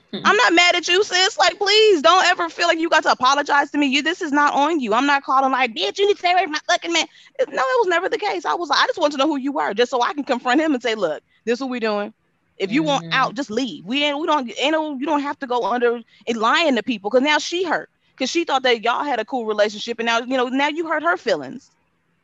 [0.13, 1.39] I'm not mad at you, sis.
[1.39, 3.87] Like, please don't ever feel like you got to apologize to me.
[3.87, 4.93] You, this is not on you.
[4.93, 7.07] I'm not calling like, bitch, you need to stay away from my fucking man.
[7.39, 8.45] It- no, it was never the case.
[8.45, 10.25] I was like, I just want to know who you were, just so I can
[10.25, 12.13] confront him and say, look, this is what we doing.
[12.59, 13.13] If you want Mhm.
[13.13, 13.85] out, just leave.
[13.87, 16.77] We ain't, we don't, ain't no, you don't have to go under and lying to
[16.77, 20.07] people because now she hurt because she thought that y'all had a cool relationship and
[20.07, 21.71] now, you know, now you hurt her feelings.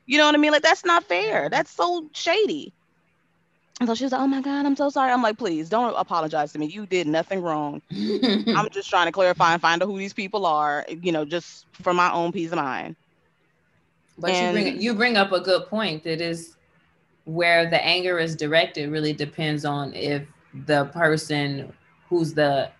[0.06, 0.52] You know what I mean?
[0.52, 1.48] Like that's not fair.
[1.50, 2.74] That's so shady.
[3.80, 5.94] And so she was like, "Oh my God, I'm so sorry." I'm like, "Please don't
[5.96, 6.66] apologize to me.
[6.66, 7.80] You did nothing wrong.
[8.54, 11.66] I'm just trying to clarify and find out who these people are, you know, just
[11.72, 12.96] for my own peace of mind.
[14.18, 16.04] But you bring you bring up a good point.
[16.04, 16.56] That is
[17.24, 18.90] where the anger is directed.
[18.90, 20.22] Really depends on if
[20.66, 21.72] the person
[22.08, 22.70] who's the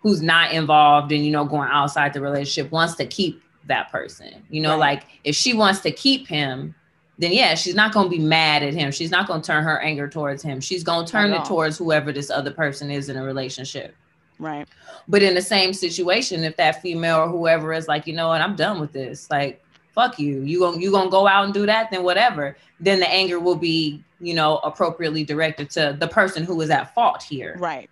[0.00, 4.42] who's not involved and you know going outside the relationship wants to keep that person.
[4.50, 4.98] You know, Right.
[4.98, 6.74] like if she wants to keep him,
[7.18, 8.90] then yeah, she's not going to be mad at him.
[8.90, 10.60] She's not going to turn her anger towards him.
[10.60, 13.94] She's going to turn it towards whoever this other person is in a relationship.
[14.38, 14.66] Right.
[15.08, 18.40] But in the same situation, if that female or whoever is like, you know what,
[18.40, 19.30] I'm done with this.
[19.30, 19.63] Like,
[19.94, 20.40] fuck you.
[20.42, 22.56] You gonna you gonna go out and do that, then whatever.
[22.80, 26.94] Then the anger will be, you know, appropriately directed to the person who is at
[26.94, 27.88] fault here, Right.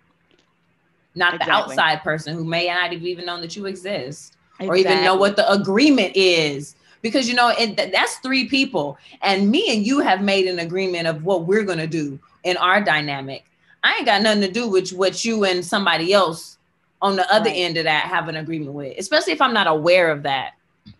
[1.15, 5.03] not the outside person who may not have even known that you exist or even
[5.03, 6.75] know what the agreement is.
[7.01, 10.59] Because you know, it, th- that's three people, and me and you have made an
[10.59, 13.43] agreement of what we're gonna do in our dynamic.
[13.83, 16.57] I ain't got nothing to do with what you and somebody else
[17.01, 17.57] on the other Right.
[17.57, 20.53] end of that have an agreement with, especially if I'm not aware of that.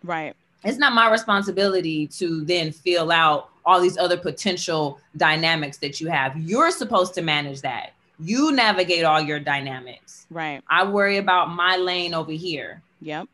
[0.04, 0.36] Right.
[0.63, 6.08] It's not my responsibility to then fill out all these other potential dynamics that you
[6.08, 6.38] have.
[6.38, 7.93] You're supposed to manage that.
[8.19, 10.26] You navigate all your dynamics.
[10.30, 10.62] Right.
[10.69, 12.82] I worry about my lane over here.
[13.02, 13.28] Yep.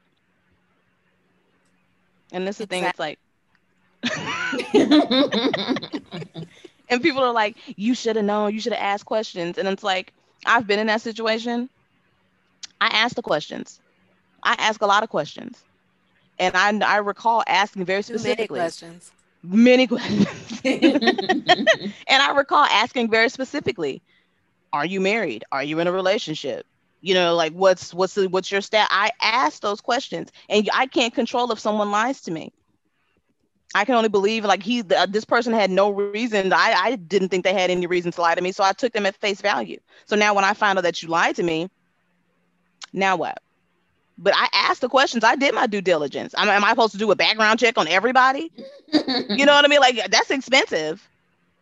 [2.31, 2.83] And this is the thing.
[2.83, 3.19] It's like,
[6.89, 8.53] and people are like, "You should have known.
[8.53, 10.13] You should have asked questions." And it's like,
[10.45, 11.69] I've been in that situation.
[12.79, 13.81] I ask the questions.
[14.43, 15.65] I ask a lot of questions.
[16.39, 19.12] And I, I recall asking very Too many questions.
[19.43, 20.28] many questions.
[20.65, 24.02] and I recall asking very specifically,
[24.73, 25.43] are you married?
[25.52, 26.65] Are you in a relationship?
[27.02, 28.88] You know, like what's what's the, what's your stat?
[28.91, 32.52] I asked those questions, and I can't control if someone lies to me.
[33.75, 36.52] I can only believe like he uh, this person had no reason.
[36.54, 38.93] I I didn't think they had any reason to lie to me, so I took
[38.93, 39.80] them at face value.
[40.06, 41.69] So now when I find out that you lied to me,
[42.91, 43.41] now what?
[44.21, 45.23] But I asked the questions.
[45.23, 46.36] I did my due diligence.
[46.38, 48.51] am am I supposed to do a background check on everybody?
[48.93, 49.79] You know what I mean?
[49.79, 51.08] Like that's expensive.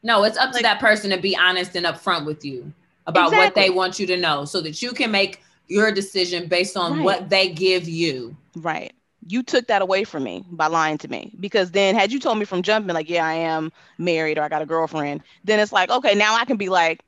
[0.04, 2.72] No, it's up to that person to be honest and upfront with you
[3.06, 6.76] about what they want you to know so that you can make your decision based
[6.78, 7.04] on Right.
[7.04, 8.36] what they give you.
[8.56, 8.94] Right.
[9.28, 11.34] You took that away from me by lying to me.
[11.40, 14.50] Because then had you told me from jumping, like, yeah, I am married or I
[14.50, 17.02] got a girlfriend, then it's like, okay, now I can be like,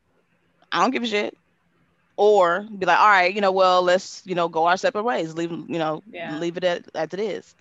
[0.72, 1.38] I don't give a shit.
[2.20, 5.36] Or be like, all right, you know, well, let's, you know, go our separate ways.
[5.36, 6.38] Leave, you know, Yeah.
[6.38, 7.56] leave it at, as it is.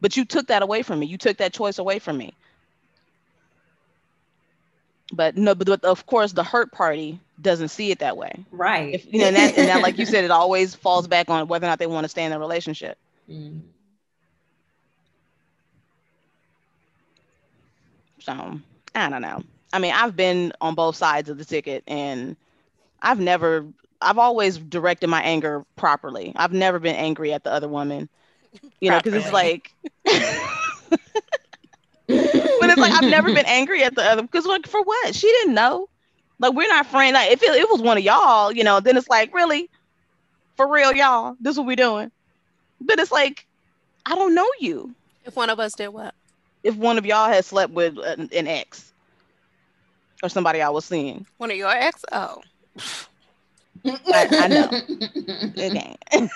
[0.00, 1.06] But you took that away from me.
[1.06, 2.34] You took that choice away from me.
[5.12, 8.46] But no, but, but of course the hurt party doesn't see it that way.
[8.50, 8.94] Right.
[8.94, 11.48] If you know, and that, and that, like you said, it always falls back on
[11.48, 12.98] whether or not they want to stay in a relationship.
[13.28, 13.62] Mm.
[18.20, 18.60] So
[18.94, 19.42] I don't know.
[19.72, 22.36] I mean, I've been on both sides of the ticket and
[23.02, 23.66] I've never
[24.02, 26.32] I've always directed my anger properly.
[26.36, 28.08] I've never been angry at the other woman.
[28.80, 29.72] You know, because it's like
[30.04, 30.14] but
[32.70, 35.14] it's like I've never been angry at the other because like for what?
[35.14, 35.88] She didn't know.
[36.38, 37.14] Like we're not friends.
[37.14, 39.70] Like if it, it was one of y'all, you know, then it's like, really?
[40.56, 42.10] For real, y'all, this what we doing.
[42.80, 43.46] But it's like,
[44.04, 44.94] I don't know you.
[45.24, 46.14] If one of us did what?
[46.62, 48.92] If one of y'all had slept with an, an ex
[50.22, 51.26] or somebody I was seeing.
[51.38, 52.04] One of your ex?
[52.12, 52.42] Oh.
[54.12, 54.70] I- I know.
[55.58, 55.96] Okay.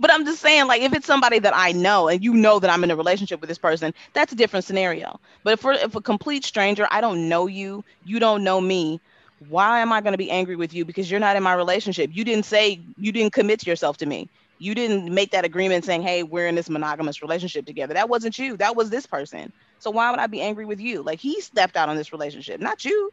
[0.00, 2.70] but I'm just saying, like, if it's somebody that I know and you know that
[2.70, 5.18] I'm in a relationship with this person, that's a different scenario.
[5.42, 9.00] But if, for, if a complete stranger, I don't know you, you don't know me,
[9.38, 10.84] why am I going to be angry with you?
[10.84, 12.10] Because you're not in my relationship.
[12.12, 14.30] You didn't say, you didn't commit yourself to me.
[14.58, 17.94] You didn't make that agreement saying, hey, we're in this monogamous relationship together.
[17.94, 18.56] That wasn't you.
[18.56, 19.52] That was this person.
[19.78, 21.02] So why would I be angry with you?
[21.02, 23.12] Like, he stepped out on this relationship, not you.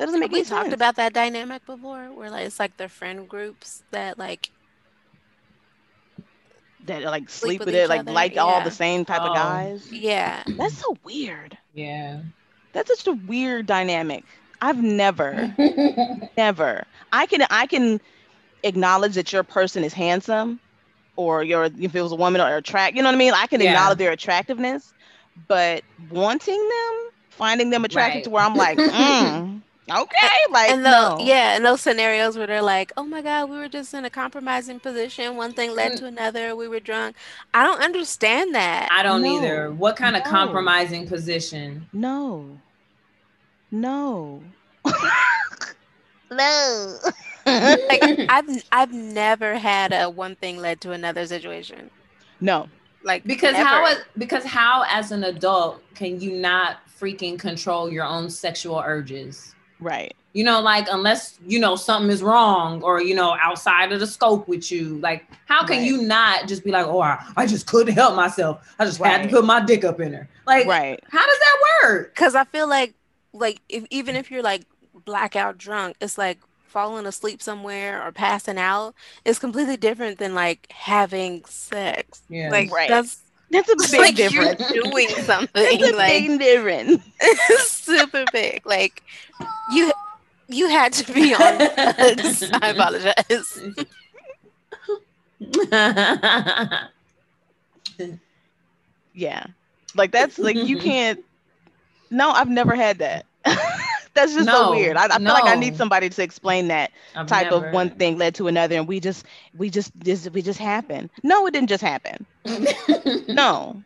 [0.00, 2.88] That doesn't make we any talked about that dynamic before where like it's like the
[2.88, 4.52] friend groups that like
[6.84, 9.26] that like Sleep sleep with with it, like other, like all the same type Oh.
[9.26, 9.90] of guys.
[9.90, 11.58] yeah That's so weird.
[11.72, 12.22] yeah.
[12.72, 14.26] That's such a weird dynamic.
[14.60, 15.58] I've never,
[16.36, 16.84] never.
[17.12, 18.00] I can I can
[18.62, 20.60] acknowledge that your person is handsome,
[21.16, 22.96] or your if it was a woman or attract.
[22.96, 23.34] You know what I mean?
[23.34, 23.62] I can Yeah.
[23.62, 24.94] acknowledge their attractiveness,
[25.48, 28.24] but wanting them, finding them attractive Right.
[28.24, 32.46] to where I'm like, mm, okay, like and the no, yeah in those scenarios where
[32.46, 35.92] they're like oh my god we were just in a compromising position one thing led
[35.92, 35.96] Mm.
[35.98, 37.16] to another we were drunk
[37.54, 39.36] i don't understand that I don't No.
[39.38, 39.70] either.
[39.72, 41.86] What kind of compromising position?
[41.92, 42.58] no,
[43.70, 44.42] no,
[46.30, 46.98] no.
[47.46, 51.90] like i've i've never had a one thing led to another situation
[52.42, 52.68] no,
[53.04, 53.68] like Because never.
[53.68, 58.78] how as- because how as an adult can you not freaking control your own sexual
[58.84, 59.54] urges?
[59.80, 60.14] Right.
[60.32, 64.06] You know, like unless you know something is wrong or you know outside of the
[64.06, 65.86] scope with you, like how can Right.
[65.86, 68.72] you not just be like, oh, I, I just couldn't help myself.
[68.78, 70.28] I just had to put my dick up in her.
[70.46, 71.02] Like, Right.
[71.10, 72.14] how does that work?
[72.14, 72.94] because i feel like
[73.32, 74.62] like if even if you're like
[75.04, 80.70] blackout drunk it's like falling asleep somewhere or passing out is completely different than like
[80.70, 82.50] having sex Yeah.
[82.50, 82.88] like Right.
[82.88, 84.60] that's That's a big like difference.
[84.70, 87.02] you're doing something It's a like big difference.
[87.68, 88.64] super big.
[88.66, 89.02] Like
[89.72, 89.92] you
[90.48, 93.58] you had to be on I apologize.
[99.12, 99.46] Yeah.
[99.94, 101.20] Like that's like you can't
[102.10, 103.26] No, I've never had that.
[104.20, 104.96] That's just so weird.
[104.96, 108.18] I, I feel like I need somebody to explain that I've type of one thing
[108.18, 109.24] led to another and we just
[109.56, 111.10] we just just we just happened.
[111.22, 112.26] No, it didn't just happen.
[113.28, 113.82] No.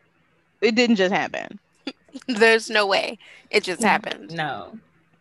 [0.61, 1.59] It didn't just happen.
[2.27, 3.19] There's no way.
[3.51, 4.31] It just happened.
[4.35, 4.79] no.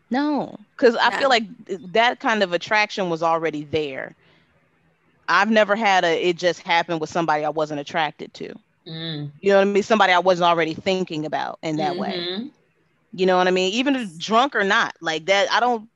[0.10, 0.58] No.
[0.78, 1.43] Cuz I feel like
[1.91, 4.15] that kind of attraction was already there.
[5.28, 8.54] I've never had a it just happened with somebody I wasn't attracted to.
[8.88, 9.32] Mm.
[9.41, 9.84] You know what I mean?
[9.84, 12.49] Somebody I wasn't already thinking about in that way.
[13.13, 13.73] You know what I mean?
[13.73, 15.52] Even drunk or not, like that.
[15.52, 15.89] I don't.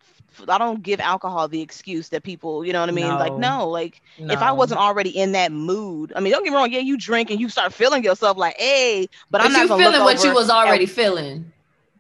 [0.48, 2.64] I don't give alcohol the excuse that people.
[2.66, 3.18] You know what I mean?
[3.18, 3.60] Like No.
[3.60, 3.70] no.
[3.70, 6.72] Like if I wasn't already in that mood, I mean, don't get me wrong.
[6.72, 10.02] Yeah, you drink and you start feeling yourself like, hey, but, but I'm not feeling
[10.04, 11.52] what you was already feeling.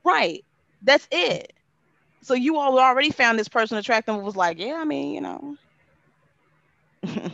[0.04, 0.44] right.
[0.82, 1.54] That's it.
[2.22, 4.16] So you all already found this person attractive.
[4.16, 5.58] and Was like, yeah, I mean, you know.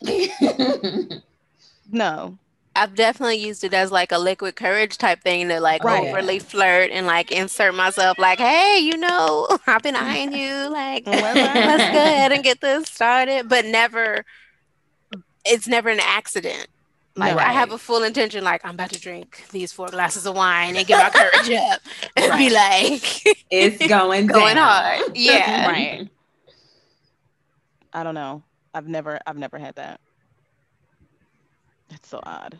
[1.90, 2.38] no.
[2.76, 6.08] I've definitely used it as like a liquid courage type thing to like oh, Right.
[6.08, 10.68] overly flirt and like insert myself like, hey, you know, I've been eyeing you.
[10.70, 13.48] Like, What's let's go ahead and get this started.
[13.48, 14.24] But never,
[15.44, 16.68] it's never an accident.
[17.16, 17.42] Like No.
[17.42, 20.76] I have a full intention, like I'm about to drink these four glasses of wine
[20.76, 21.80] and get my courage up
[22.16, 23.02] and be like
[23.50, 25.16] It's going going hard.
[25.16, 25.68] Yeah.
[25.68, 26.08] Right.
[27.92, 28.44] I don't know.
[28.72, 30.00] I've never I've never had that.
[31.90, 32.58] That's so odd.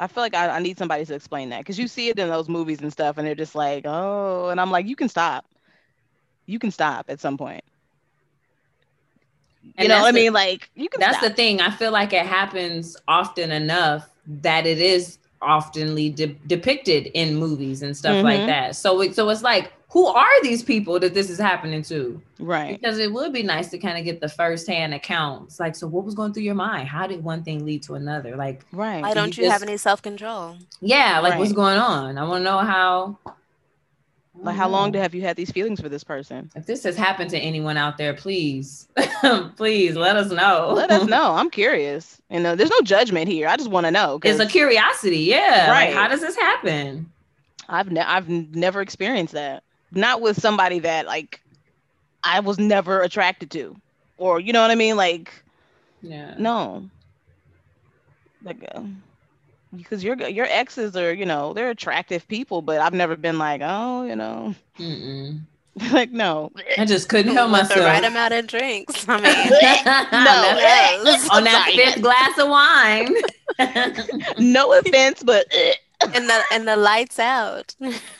[0.00, 2.28] I feel like I, I need somebody to explain that because you see it in
[2.28, 5.46] those movies and stuff, and they're just like, oh, and I'm like, you can stop.
[6.46, 7.64] You can stop at some point.
[9.78, 10.32] You And know that's what I mean?
[10.32, 11.20] Like you can That's stop.
[11.20, 11.60] the thing.
[11.60, 17.82] I feel like it happens often enough that it is oftenly de- depicted in movies
[17.82, 18.46] and stuff like Mhm.
[18.46, 18.76] that.
[18.76, 22.20] So it, so it's like, who are these people that this is happening to?
[22.38, 22.78] right.
[22.78, 25.58] Because it would be nice to kind of get the firsthand accounts.
[25.58, 26.88] Like, so what was going through your mind?
[26.88, 28.36] How did one thing lead to another?
[28.36, 29.00] Like, Right.
[29.02, 30.56] Why don't You you have any self control?
[30.80, 32.18] yeah, like what's going on?
[32.18, 33.16] I want to know how.
[34.40, 36.48] Like how long do have you had these feelings for this person?
[36.54, 38.86] if this has happened to anyone out there, please,
[39.56, 40.74] please let us know.
[40.76, 41.32] Let us know.
[41.34, 42.20] I'm curious.
[42.30, 43.48] You know, there's no judgment here.
[43.48, 44.18] I just want to know.
[44.20, 45.66] 'cause It's a curiosity, yeah.
[45.70, 45.94] Like, Right.
[45.94, 47.10] how does this happen?
[47.68, 49.64] I've ne- I've never experienced that.
[49.92, 51.40] Not with somebody that like
[52.22, 53.76] I was never attracted to,
[54.16, 54.96] or you know what I mean.
[54.96, 55.44] Like
[56.02, 56.34] Yeah.
[56.38, 56.90] no,
[58.42, 58.82] like uh,
[59.74, 63.60] because your your exes are you know they're attractive people, but I've never been like
[63.64, 65.40] oh you know Mm-mm.
[65.92, 67.68] like no I just couldn't help myself.
[67.68, 67.84] the myself.
[67.84, 69.06] right amount of drinks.
[69.08, 69.56] I mean,
[70.12, 71.28] no Yes.
[71.30, 73.14] on that fifth glass of wine.
[74.38, 75.46] no offense, but
[76.12, 77.74] and the and the lights out.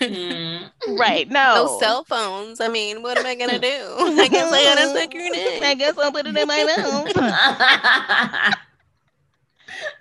[0.06, 0.70] Mm.
[0.86, 2.60] right no No cell phones.
[2.60, 3.68] I mean, what am I gonna do?
[4.18, 5.74] I guess I gotta suck your I dick.
[5.74, 7.16] guess I'll put it in my mouth.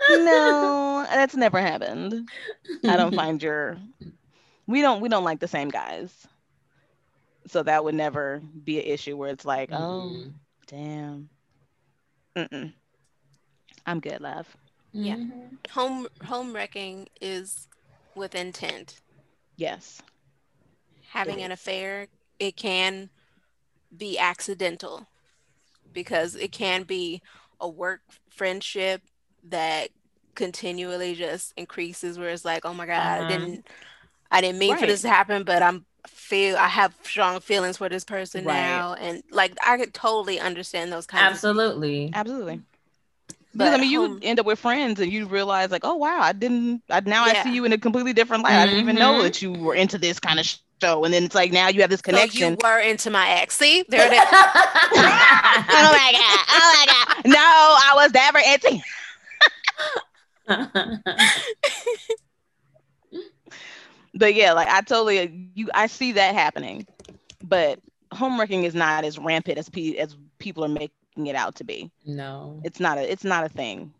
[0.07, 2.27] no, that's never happened.
[2.87, 3.77] I don't find your
[4.67, 6.27] we don't we don't like the same guys.
[7.47, 10.33] So that would never be an issue where it's like, oh Mm-mm.
[10.67, 11.29] damn.
[12.35, 12.73] Mm-mm.
[13.85, 14.47] I'm good, love.
[14.97, 15.15] Yeah.
[15.15, 15.57] Mhm.
[15.71, 17.67] Home home wrecking is
[18.15, 18.99] with intent.
[19.57, 20.01] Yes.
[21.11, 22.07] Having an affair,
[22.39, 23.09] it can
[23.95, 25.07] be accidental
[25.93, 27.21] because it can be
[27.59, 29.01] a work friendship
[29.43, 29.89] that
[30.35, 33.27] continually just increases where it's like, oh my God, I Uh-huh.
[33.27, 33.67] didn't
[34.31, 37.89] I didn't mean for this to happen, but I'm feel I have strong feelings for
[37.89, 38.55] this person Right.
[38.55, 38.93] now.
[38.95, 42.11] And like I could totally understand those kinds of Absolutely.
[42.13, 42.61] Absolutely.
[43.57, 46.19] Because I mean, you home- end up with friends, and you realize like, oh wow,
[46.21, 46.83] I didn't.
[46.89, 48.53] I, now I see you in a completely different light.
[48.53, 49.23] I didn't even know Mhm.
[49.23, 50.45] that you were into this kind of
[50.81, 53.57] show, and then it's like now you have this So you were into my ex.
[53.57, 54.19] See, there it is.
[54.21, 56.45] oh my god!
[56.49, 57.07] Oh my god!
[57.25, 58.79] No, I was never into.
[64.13, 65.69] But yeah, like I totally you.
[65.75, 66.87] I see that happening,
[67.43, 67.79] but
[68.13, 70.89] homewrecking is not as rampant as pe- as people are making
[71.25, 71.89] it out to be.
[72.05, 72.61] no.
[72.63, 73.11] It's not a.
[73.11, 73.91] It's not a thing,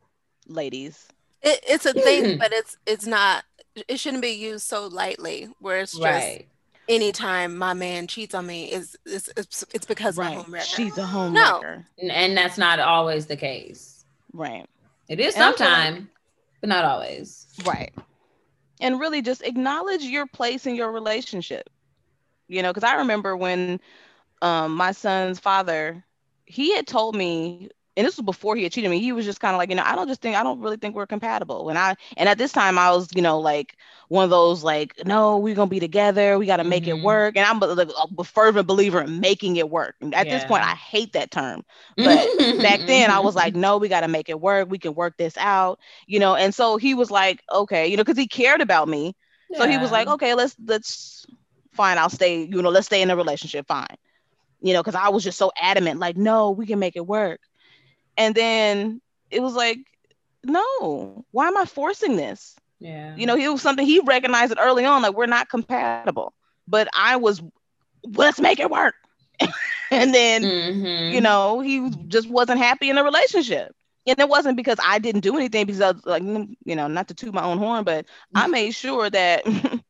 [0.48, 1.08] ladies.
[1.42, 3.44] It, it's a thing, but it's it's not.
[3.88, 5.50] It shouldn't be used so lightly.
[5.60, 6.48] Where it's just Right.
[6.88, 10.38] anytime my man cheats on me is it's it's, it's because of Right?
[10.38, 10.66] home wrecker.
[10.66, 11.84] She's a homewrecker.
[12.00, 14.06] And, and that's not always the case.
[14.34, 14.68] Right.
[15.10, 16.10] It is And I feel like- sometime,
[16.62, 17.46] but not always.
[17.66, 17.94] Right.
[18.80, 21.70] And really just acknowledge your place in your relationship.
[22.48, 23.80] You know, because I remember when
[24.42, 26.04] um, my son's father,
[26.48, 29.40] he had told me, and this was before he had cheated me, he was just
[29.42, 31.70] kind of like, you know, I don't just think, I don't really think we're compatible.
[31.70, 33.76] And I, and at this time I was, you know, like
[34.10, 36.38] one of those, like, no, we're going to be together.
[36.38, 36.90] We got to make Mhm.
[36.90, 37.38] it work.
[37.38, 37.88] And I'm a,
[38.20, 39.96] a fervent believer in making it work.
[40.02, 41.64] And at this point, I hate that term.
[42.02, 44.70] But back then I was like, no, we got to make it work.
[44.70, 46.36] We can work this out, you know.
[46.36, 49.16] And so he was like, okay, you know, because he cared about me.
[49.54, 51.26] So he was like, okay, let's let's
[51.74, 51.98] fine.
[51.98, 52.44] I'll stay.
[52.44, 53.68] You know, let's stay in a relationship.
[53.68, 53.98] Fine,
[54.68, 57.42] you know, because I was just so adamant, like, no, we can make it work.
[58.18, 59.02] And then
[59.32, 59.80] it was like,
[60.46, 62.56] no, why am I forcing this?
[62.80, 63.16] yeah.
[63.16, 66.16] You know, he was something he recognized it early on, like we're not compatible.
[66.48, 67.26] But I was,
[67.94, 68.96] let's make it work.
[69.92, 71.08] and then Mhm.
[71.08, 73.74] you know, he just wasn't happy in the relationship.
[74.08, 76.88] And it wasn't because I didn't do anything because I was like, mm, you know,
[76.88, 79.44] not to toot my own horn, but I made sure that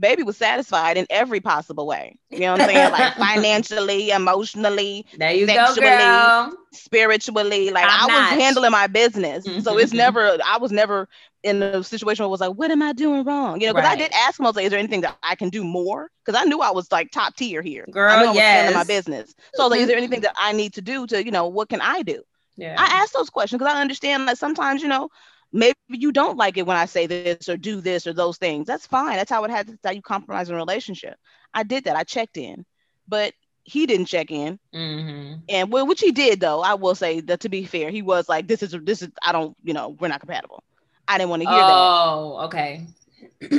[0.00, 2.18] baby was satisfied in every possible way.
[2.34, 2.90] You know what I'm saying?
[2.92, 7.70] Like financially, emotionally, There you sexually, go, spiritually.
[7.70, 8.30] Like Top I was notch.
[8.30, 9.52] handling my business.
[9.58, 9.94] So it's Mhm.
[9.94, 11.08] never, I was never
[11.44, 13.60] in a situation where it was like, what am I doing wrong?
[13.60, 15.22] You know, because I did ask him, I was like, is there anything that I
[15.22, 16.10] can do more?
[16.24, 17.86] Because I knew I was like top tier here.
[17.90, 19.34] Girl, I I was handling my business.
[19.54, 21.48] So I was like, is there anything that I need to do to, you know,
[21.48, 22.22] what can I do?
[22.56, 22.76] Yeah.
[22.76, 25.08] I ask those questions because I understand that sometimes, you know,
[25.52, 28.52] maybe you don't like it when I say this or do this or those things.
[28.66, 29.02] That's fine.
[29.02, 29.56] That's how it has.
[29.56, 31.14] That's how you compromise in a relationship.
[31.52, 31.96] I did that.
[31.96, 32.64] I checked in,
[33.08, 33.32] but
[33.64, 36.60] he didn't check in, hmm and well, which he did though.
[36.62, 39.32] I will say that to be fair, he was like, "This is this is I
[39.32, 40.62] don't, you know, we're not compatible."
[41.08, 41.92] I didn't want to hear that.
[42.02, 42.86] Oh, okay.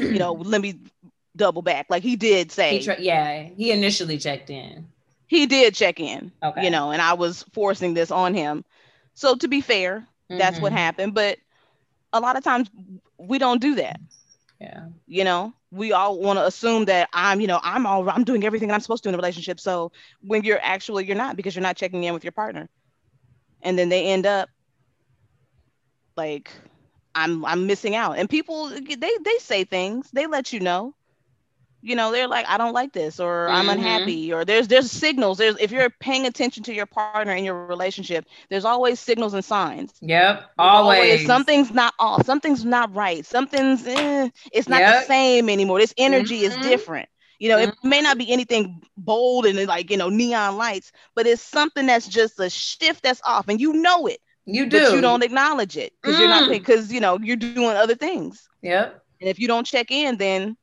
[0.09, 0.79] You know, let me
[1.35, 1.87] double back.
[1.89, 4.87] Like he did say, he tra- yeah, he initially checked in.
[5.27, 6.31] he did check in.
[6.43, 6.61] Okay.
[6.61, 8.63] You know, and I was forcing this on him.
[9.13, 10.73] So to be fair, that's what Mhm.
[10.73, 11.13] happened.
[11.13, 11.37] But
[12.13, 12.69] a lot of times
[13.17, 13.99] we don't do that.
[14.59, 14.89] Yeah.
[15.07, 18.43] you know we all want to assume that i'm you know i'm all i'm doing
[18.43, 19.59] everything i'm supposed to do in a relationship.
[19.59, 19.91] So
[20.21, 22.69] when you're actually you're not because you're not checking in with your partner.
[23.61, 24.49] And then they end up
[26.17, 26.51] like
[27.15, 28.17] i'm i'm missing out.
[28.17, 30.09] And people they they say things.
[30.11, 30.95] They let you know
[31.81, 33.69] you know they're like i don't like this or i'm Mhm.
[33.69, 37.51] unhappy or there's there's signals there's if you're paying attention to your partner in your
[37.51, 38.09] relationship
[38.49, 40.51] there's always signals and signs Yep.
[40.99, 41.21] there's Always.
[41.21, 44.85] something's not off something's not right something's eh, it's not Yep.
[44.85, 46.43] the same anymore this energy Mhm.
[46.43, 47.07] is different
[47.39, 51.27] you know it may not be anything bold and like you know neon lights but
[51.27, 54.79] it's something that's just a shift that's off and you know it You do.
[54.79, 56.49] but you don't acknowledge it because you're not Mm.
[56.49, 59.03] because you know you're doing other things Yep.
[59.09, 60.55] and if you don't check in then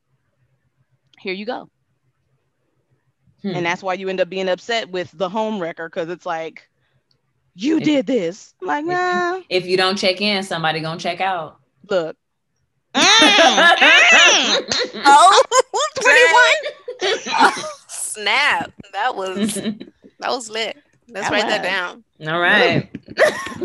[1.21, 1.69] here you go
[3.43, 3.55] Hmm.
[3.55, 6.69] and that's why you end up being upset with the home wrecker because it's like
[7.55, 10.99] you If- did this I'm like if- nah If you don't check in, somebody gonna
[10.99, 11.59] check out.
[11.89, 12.17] look
[15.11, 15.43] Oh,
[17.01, 17.53] 21.
[17.89, 18.73] Snap.
[18.93, 20.77] That was that was lit.
[21.09, 22.05] Let's That write that down.
[22.27, 22.89] All right.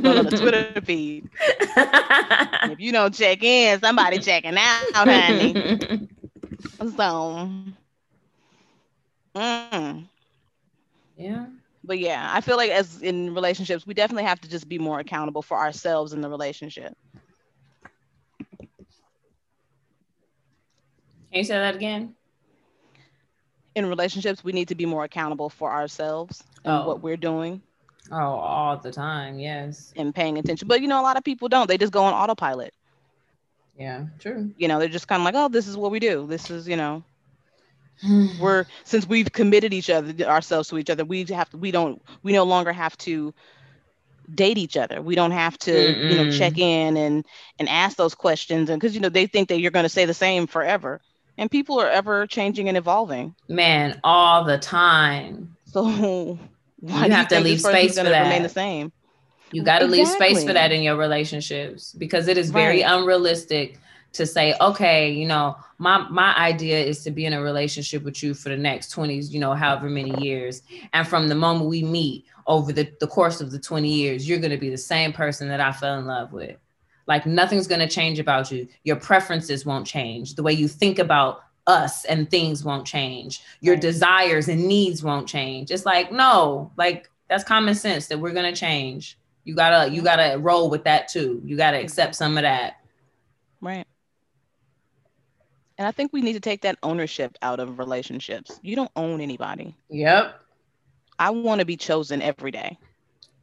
[0.02, 1.28] Go on the Twitter feed.
[1.50, 6.08] If you don't check in, somebody checking out, honey.
[6.80, 7.48] So,
[9.36, 10.08] mm.
[11.18, 11.46] yeah.
[11.84, 15.00] but yeah, I feel like as in relationships, we definitely have to just be more
[15.00, 16.96] accountable for ourselves in the relationship.
[21.32, 22.16] Can you say that again?
[23.76, 26.86] In relationships, we need to be more accountable for ourselves and Oh.
[26.86, 27.62] what we're doing
[28.12, 29.40] Oh, all the time.
[29.40, 29.94] Yes.
[29.96, 30.68] and paying attention.
[30.68, 31.68] But you know, a lot of people don't.
[31.68, 32.74] They just go on autopilot.
[33.78, 34.06] Yeah.
[34.20, 34.52] True.
[34.58, 36.28] You know, they're just kind of like, oh, this is what we do.
[36.28, 37.04] This is, you know,
[38.40, 42.02] we're since we've committed each other ourselves to each other we have to we don't
[42.24, 43.34] we no longer have to
[44.34, 47.26] date each other we don't have to you know check in and
[47.60, 50.06] and ask those questions and because you know they think that you're going to say
[50.06, 51.02] the same forever
[51.38, 55.58] and people are ever changing and evolving Man, all the time.
[55.66, 55.84] so
[56.80, 58.92] why You do have to think leave this person's space for gonna remain the same
[59.54, 62.92] You got to leave space for that in your relationships because it is very Right.
[62.92, 63.80] unrealistic
[64.14, 68.22] to say, okay, you know, my my idea is to be in a relationship with
[68.24, 70.62] you for the next 20, you know, however many years.
[70.94, 74.40] And from the moment we meet over the, the course of the 20 years, you're
[74.40, 76.58] going to be the same person that I fell in love with.
[77.08, 78.68] Like nothing's going to change about you.
[78.84, 80.36] Your preferences won't change.
[80.36, 83.42] The way you think about us and things won't change.
[83.62, 83.82] Your Right.
[83.82, 85.72] desires and needs won't change.
[85.72, 89.18] It's like, no, like that's common sense that we're going to change.
[89.44, 91.42] You gotta you gotta roll with that too.
[91.44, 91.86] You gotta mm-hmm.
[91.86, 92.78] accept some of that.
[93.62, 93.86] right
[95.78, 99.20] and i think we need to take that ownership out of relationships you don't own
[99.22, 100.40] anybody Yep.
[101.20, 102.78] i want to be chosen every day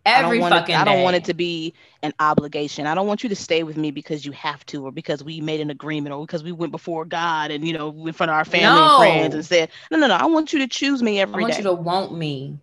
[0.06, 2.86] I Every want fucking it, I don't want it to be an obligation.
[2.86, 5.42] I don't want you to stay with me because you have to, or because we
[5.42, 8.36] made an agreement, or because we went before God and you know in front of
[8.36, 8.94] our family No.
[8.94, 10.14] and friends and said, no, no, no.
[10.14, 11.38] I want you to choose me every day.
[11.38, 11.58] I want day.
[11.58, 12.58] you to want me.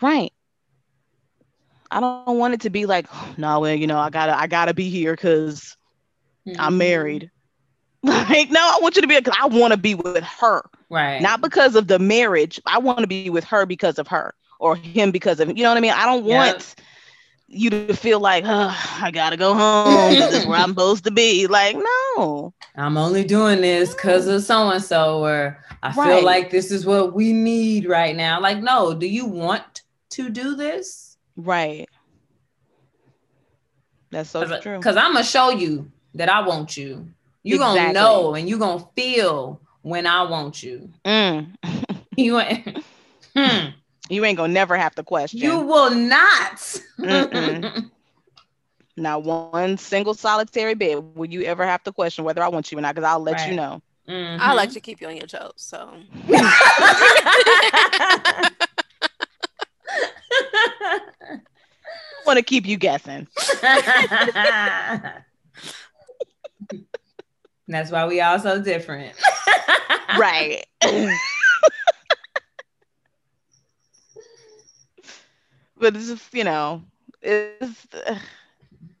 [0.00, 0.32] right.
[1.90, 4.46] I don't want it to be like, oh, no, well, you know, I gotta, I
[4.46, 5.76] gotta be here because
[6.58, 6.78] I'm Mhm.
[6.78, 7.30] married.
[8.02, 11.20] Like, no, I want you to be because I want to be with her, Right.
[11.20, 12.58] not because of the marriage.
[12.66, 15.70] I want to be with her because of her, or him because of you know
[15.70, 15.92] what I mean.
[15.92, 16.36] I don't Yep.
[16.36, 16.74] want
[17.48, 20.14] you to feel like, oh, I gotta go home.
[20.14, 21.46] This is where I'm supposed to be.
[21.46, 26.50] Like, no, I'm only doing this because of so and so, or I feel like
[26.50, 28.40] this is what we need right now.
[28.40, 31.09] Like, no, do you want to do this?
[31.40, 31.88] Right.
[34.10, 34.78] That's so true.
[34.78, 37.08] Because I'm gonna show you that I want you.
[37.42, 40.90] You gonna know and you gonna feel when I want you.
[41.04, 41.54] Mm.
[42.16, 42.84] You ain't,
[43.34, 43.68] Hmm.
[44.08, 45.40] You ain't gonna never have to question.
[45.40, 46.80] you will not.
[48.96, 52.66] Not one single solitary bed will you ever have to question whether I want you
[52.66, 53.80] or not, because I'll let you know.
[54.06, 54.56] I Mhm.
[54.56, 55.52] like to keep you on your toes.
[55.56, 55.90] So
[56.30, 58.50] I
[62.26, 63.26] want to keep you guessing.
[67.68, 69.14] That's why we all so different.
[70.18, 70.64] right.
[75.76, 76.82] but it's just, you know,
[77.22, 77.86] It's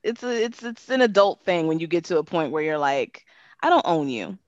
[0.02, 2.78] it's a, it's it's an adult thing when you get to a point where you're
[2.78, 3.24] like,
[3.62, 4.38] I don't own you.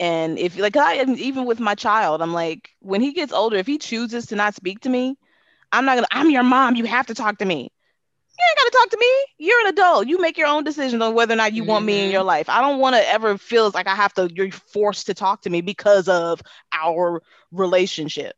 [0.00, 3.66] And if like I even with my child, I'm like, when he gets older, if
[3.66, 5.18] he chooses to not speak to me,
[5.72, 6.06] I'm not gonna.
[6.10, 6.74] I'm your mom.
[6.74, 7.70] You have to talk to me.
[8.38, 9.46] You ain't gotta talk to me.
[9.46, 10.06] You're an adult.
[10.06, 11.70] You make your own decisions on whether or not you mm-hmm.
[11.70, 12.12] want me in mm-hmm.
[12.14, 12.48] your life.
[12.48, 14.30] I don't want to ever feel like I have to.
[14.34, 16.40] You're forced to talk to me because of
[16.72, 17.22] our
[17.52, 18.34] relationship.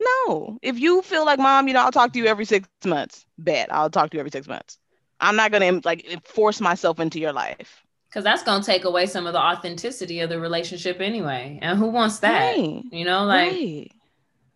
[0.00, 0.58] No.
[0.62, 3.24] If you feel like mom, you know, I'll talk to you every six months.
[3.38, 4.78] Bet I'll talk to you every six months.
[5.20, 7.84] I'm not gonna like force myself into your life.
[8.12, 11.58] Cause that's gonna take away some of the authenticity of the relationship anyway.
[11.60, 12.56] And who wants that?
[12.56, 12.82] Right.
[12.90, 13.92] You know, like right.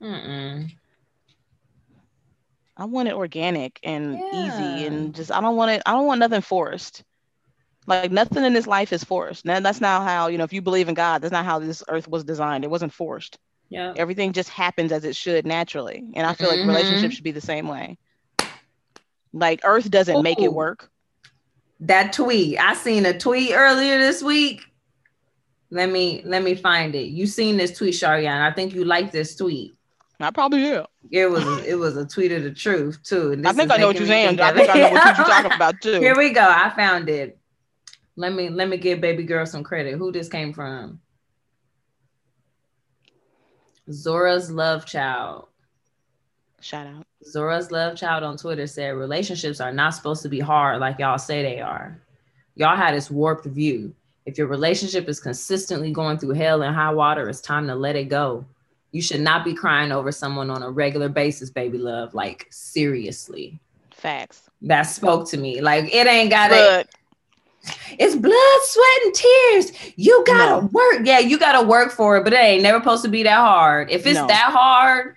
[0.00, 0.70] mm-mm.
[2.76, 4.30] I want it organic and yeah.
[4.32, 7.05] easy and just I don't want it, I don't want nothing forced.
[7.86, 9.44] Like nothing in this life is forced.
[9.44, 11.82] Now that's not how, you know, if you believe in God, that's not how this
[11.88, 12.64] earth was designed.
[12.64, 13.38] It wasn't forced.
[13.68, 13.92] Yeah.
[13.96, 16.05] Everything just happens as it should naturally.
[16.14, 16.68] And I feel mm-hmm.
[16.68, 17.98] like relationships should be the same way.
[19.32, 20.22] Like Earth doesn't Ooh.
[20.22, 20.90] make it work.
[21.83, 22.59] That tweet.
[22.61, 24.62] I seen a tweet earlier this week.
[25.70, 27.09] Let me let me find it.
[27.09, 28.41] You seen this tweet, Sharian.
[28.41, 29.74] I think you like this tweet.
[30.20, 30.85] I probably do.
[31.11, 33.43] It was it was a tweet of the truth too.
[33.45, 34.41] I think I know what you're saying.
[34.41, 35.95] I think I know what you're talking about too.
[36.01, 36.47] Here we go.
[36.49, 37.39] I found it.
[38.14, 39.99] Let me let me give baby girl some credit.
[39.99, 41.01] Who this came from?
[43.91, 45.49] Zora's love child.
[46.62, 47.04] Shout out.
[47.24, 51.18] Zora's love child on Twitter said relationships are not supposed to be hard like y'all
[51.18, 52.00] say they are.
[52.54, 53.92] Y'all had this warped view.
[54.26, 57.96] If your relationship is consistently going through hell and high water, it's time to let
[57.96, 58.44] it go.
[58.92, 62.14] You should not be crying over someone on a regular basis, baby love.
[62.14, 63.58] Like seriously.
[63.90, 64.48] Facts.
[64.60, 65.60] That spoke to me.
[65.60, 66.88] Like it ain't got it.
[67.98, 69.94] It's blood, sweat, and tears.
[69.96, 70.70] You gotta no.
[70.72, 71.00] work.
[71.04, 73.90] Yeah, you gotta work for it, but it ain't never supposed to be that hard.
[73.90, 74.26] If it's no.
[74.28, 75.16] that hard,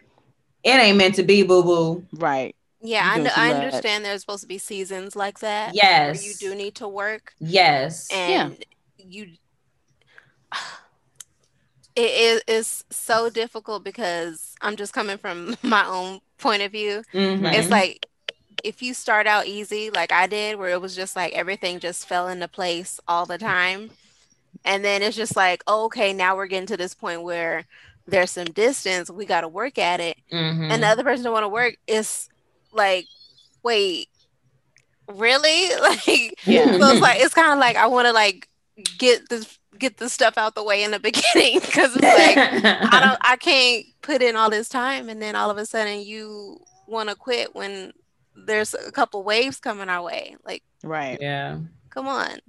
[0.66, 2.06] it ain't meant to be, boo boo.
[2.12, 2.56] Right.
[2.82, 5.76] Yeah, I, I understand there's supposed to be seasons like that.
[5.76, 6.26] Yes.
[6.26, 7.34] you do need to work.
[7.40, 8.12] Yes.
[8.12, 8.66] And yeah.
[8.98, 9.28] you
[11.96, 17.04] it is so difficult because I'm just coming from my own point of view.
[17.14, 17.46] Mm-hmm.
[17.46, 18.08] It's like
[18.64, 22.08] if you start out easy like I did where it was just like everything just
[22.08, 23.92] fell into place all the time
[24.64, 27.66] and then it's just like oh, okay now we're getting to this point where
[28.08, 30.18] there's some distance we got to work at it.
[30.32, 30.72] Mm-hmm.
[30.72, 32.30] and the other person don't want to work is
[32.72, 33.06] like
[33.64, 34.10] wait
[35.14, 35.70] really?
[35.82, 36.66] Like yeah.
[36.66, 38.48] so it's like it's kind of like i want to like
[38.98, 43.00] get this get the stuff out the way in the beginning because it's like i
[43.00, 46.60] don't i can't put in all this time and then all of a sudden you
[46.88, 47.92] want to quit when
[48.36, 50.36] there's a couple waves coming our way.
[50.46, 51.18] Like right.
[51.20, 51.60] Yeah.
[51.90, 52.40] come on.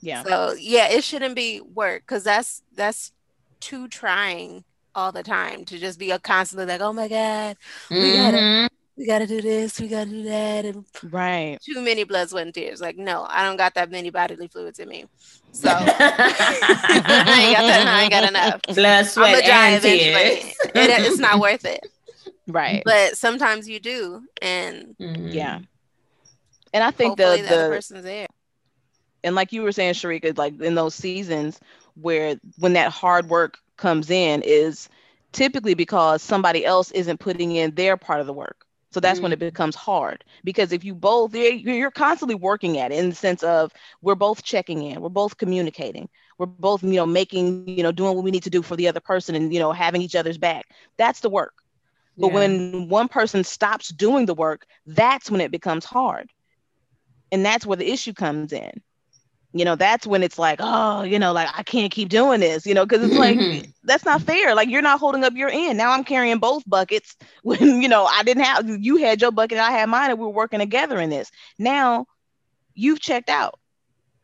[0.00, 0.22] Yeah.
[0.22, 3.12] So yeah it shouldn't be work because that's that's
[3.60, 4.64] too trying
[4.98, 7.56] all the time to just be a constantly like, oh my God,
[7.90, 8.16] we mm-hmm.
[8.16, 11.56] gotta we gotta do this, we gotta do that, and right.
[11.62, 12.80] Too many blood, sweat, and tears.
[12.80, 15.04] Like, no, I don't got that many bodily fluids in me.
[15.52, 15.84] So I
[17.46, 17.86] ain't got that.
[17.86, 18.60] I ain't got enough.
[18.74, 20.54] Blood, sweat, and tears.
[20.74, 21.86] it, it's not worth it.
[22.48, 22.82] Right.
[22.84, 25.28] But sometimes you do, and mm-hmm.
[25.28, 25.60] yeah.
[26.74, 28.26] And I think the, the, the person's there.
[29.22, 31.60] And like you were saying, Sharika, like in those seasons
[31.94, 34.88] where when that hard work comes in is
[35.32, 38.64] typically because somebody else isn't putting in their part of the work.
[38.90, 39.40] So that's mm when it mm.
[39.40, 43.70] becomes hard because if you both you're constantly working at it in the sense of
[44.00, 46.08] we're both checking in, we're both communicating,
[46.38, 48.88] we're both you know making you know doing what we need to do for the
[48.88, 50.66] other person and you know having each other's back.
[50.96, 51.54] That's the work.
[52.16, 52.34] But yeah.
[52.34, 56.30] when one person stops doing the work, that's when it becomes hard.
[57.30, 58.82] And that's where the issue comes in
[59.58, 62.64] you know that's when it's like oh you know like i can't keep doing this
[62.64, 65.76] you know because it's like that's not fair like you're not holding up your end.
[65.76, 69.58] Now i'm carrying both buckets when you know i didn't have you had your bucket
[69.58, 71.30] i had mine and we were working together in this.
[71.58, 72.06] Now
[72.74, 73.58] you've checked out.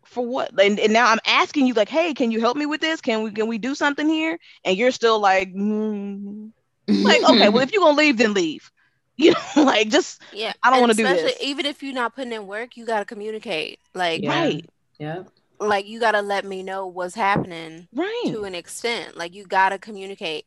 [0.04, 0.50] For what?
[0.60, 3.00] And, and now i'm asking you like hey can you help me with this?
[3.00, 4.38] Can we can we do something here?
[4.64, 6.52] And you're still like mm.
[6.86, 8.70] like okay well if you're gonna leave then leave.
[9.16, 11.40] You know like just yeah i don't want to do this.
[11.40, 13.78] even if you're not putting in work you got to communicate.
[13.94, 14.30] Like yeah.
[14.30, 14.68] right
[15.04, 15.22] yeah.
[15.60, 19.16] Like you gotta let me know what's happening right to an extent.
[19.16, 20.46] Like you gotta communicate.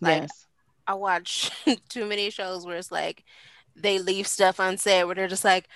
[0.00, 0.46] Like yes.
[0.86, 1.50] I watch
[1.88, 3.24] too many shows where it's like
[3.76, 5.68] they leave stuff unsaid where they're just like,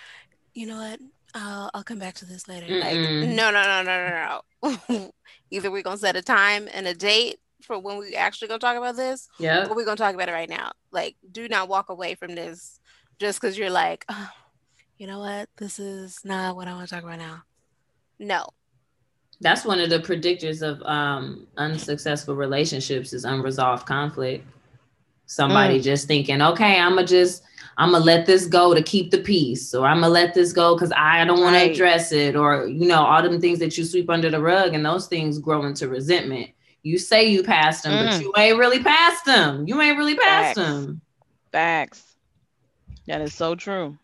[0.55, 1.01] you know what?
[1.35, 2.67] I'll, I'll come back to this later.
[2.67, 2.81] Mm-mm.
[2.83, 5.13] Like, no, no, no, no, no, no.
[5.51, 8.77] Either we're gonna set a time and a date for when we actually gonna talk
[8.77, 9.29] about this.
[9.39, 9.69] Yeah.
[9.69, 10.73] Or we're gonna talk about it right now.
[10.91, 12.81] Like, do not walk away from this
[13.19, 14.31] just because you're like, oh,
[14.99, 15.49] you know what?
[15.57, 17.43] This is not what I want to talk about now.
[18.19, 18.47] No.
[19.41, 24.47] That's one of the predictors of um, unsuccessful relationships is unresolved conflict.
[25.27, 25.83] somebody mm.
[25.83, 27.43] just thinking, okay, I'm gonna just
[27.77, 30.75] I'm gonna let this go to keep the peace, or I'm gonna let this go
[30.75, 31.67] because I don't want right.
[31.67, 34.75] to address it, or you know, all them things that you sweep under the rug,
[34.75, 36.51] and those things grow into resentment.
[36.83, 38.11] You say you passed them, mm.
[38.11, 39.67] but you ain't really passed them.
[39.67, 40.69] You ain't really passed Facts.
[40.69, 41.01] them.
[41.51, 42.17] Facts.
[43.07, 43.99] That is so true.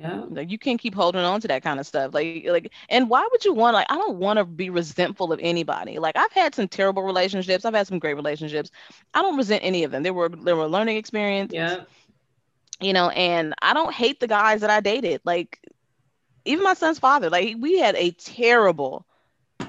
[0.00, 0.24] Yeah.
[0.30, 2.14] Like you can't keep holding on to that kind of stuff.
[2.14, 5.40] Like like and why would you want like I don't want to be resentful of
[5.42, 5.98] anybody.
[5.98, 7.64] Like I've had some terrible relationships.
[7.64, 8.70] I've had some great relationships.
[9.14, 10.02] I don't resent any of them.
[10.02, 11.52] They were they were learning experience.
[11.52, 11.80] Yeah
[12.80, 15.20] you know, and I don't hate the guys that I dated.
[15.24, 15.60] Like,
[16.44, 19.06] even my son's father, like, we had a terrible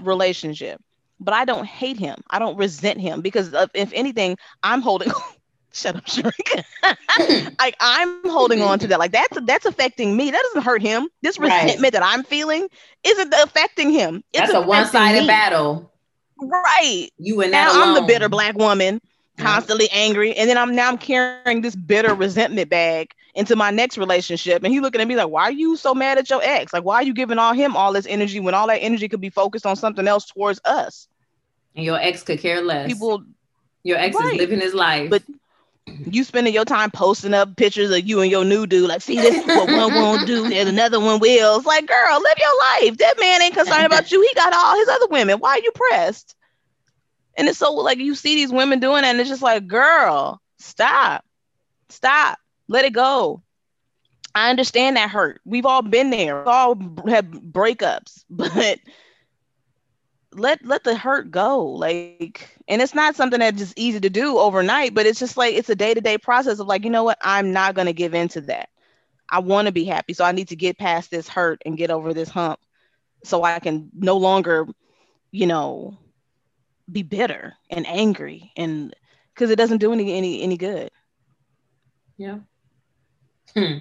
[0.02, 0.82] relationship,
[1.20, 2.18] but I don't hate him.
[2.30, 5.12] I don't resent him because, of, if anything, I'm holding.
[5.74, 7.56] Shut up, Sharika.
[7.60, 9.00] like I'm holding on to that.
[9.00, 10.32] Like that's that's affecting me.
[10.32, 11.08] That doesn't hurt him.
[11.22, 11.94] This resentment right.
[11.94, 12.68] that I'm feeling
[13.04, 14.24] isn't affecting him.
[14.34, 15.28] It's that's a one-sided me.
[15.28, 15.92] battle.
[16.42, 17.10] Right.
[17.18, 19.00] You and now I'm the bitter black woman
[19.38, 23.98] constantly angry and then i'm now i'm carrying this bitter resentment bag into my next
[23.98, 26.74] relationship and he looking at me like why are you so mad at your ex
[26.74, 29.22] like why are you giving all him all this energy when all that energy could
[29.22, 31.08] be focused on something else towards us
[31.76, 33.24] and your ex could care less people
[33.84, 34.34] your ex right.
[34.34, 35.24] is living his life but
[36.06, 39.16] you spending your time posting up pictures of you and your new dude like see
[39.16, 41.58] this is what one won't do and another one will.
[41.58, 42.98] It's like girl live your life.
[42.98, 44.22] That man ain't concerned about you.
[44.22, 45.40] He got all his other women.
[45.40, 46.36] Why are you pressed?
[47.38, 50.42] And it's so like you see these women doing that, and it's just like, girl,
[50.58, 51.24] stop,
[51.90, 52.38] stop,
[52.68, 53.42] let it go.
[54.36, 55.42] I understand that hurt.
[55.46, 56.44] We've all been there.
[56.44, 56.76] We all
[57.08, 58.80] have breakups, but
[60.34, 61.66] let let the hurt go.
[61.66, 65.56] Like, and it's not something that's just easy to do overnight, but it's just like
[65.56, 67.18] it's a day-to-day process of like, you know what?
[67.22, 68.70] I'm not gonna give in to that.
[69.30, 70.14] I want to be happy.
[70.14, 72.60] So I need to get past this hurt and get over this hump
[73.24, 74.68] so I can no longer,
[75.32, 75.98] you know,
[76.92, 78.94] be bitter and angry and
[79.34, 80.92] because it doesn't do any any any good.
[82.18, 82.40] Yeah.
[83.56, 83.78] Hmm.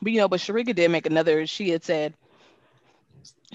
[0.00, 1.46] But you know, but Sharika did make another.
[1.46, 2.14] She had said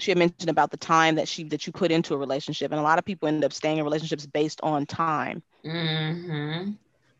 [0.00, 2.80] she had mentioned about the time that she that you put into a relationship, and
[2.80, 5.42] a lot of people end up staying in relationships based on time.
[5.64, 6.72] Mm-hmm.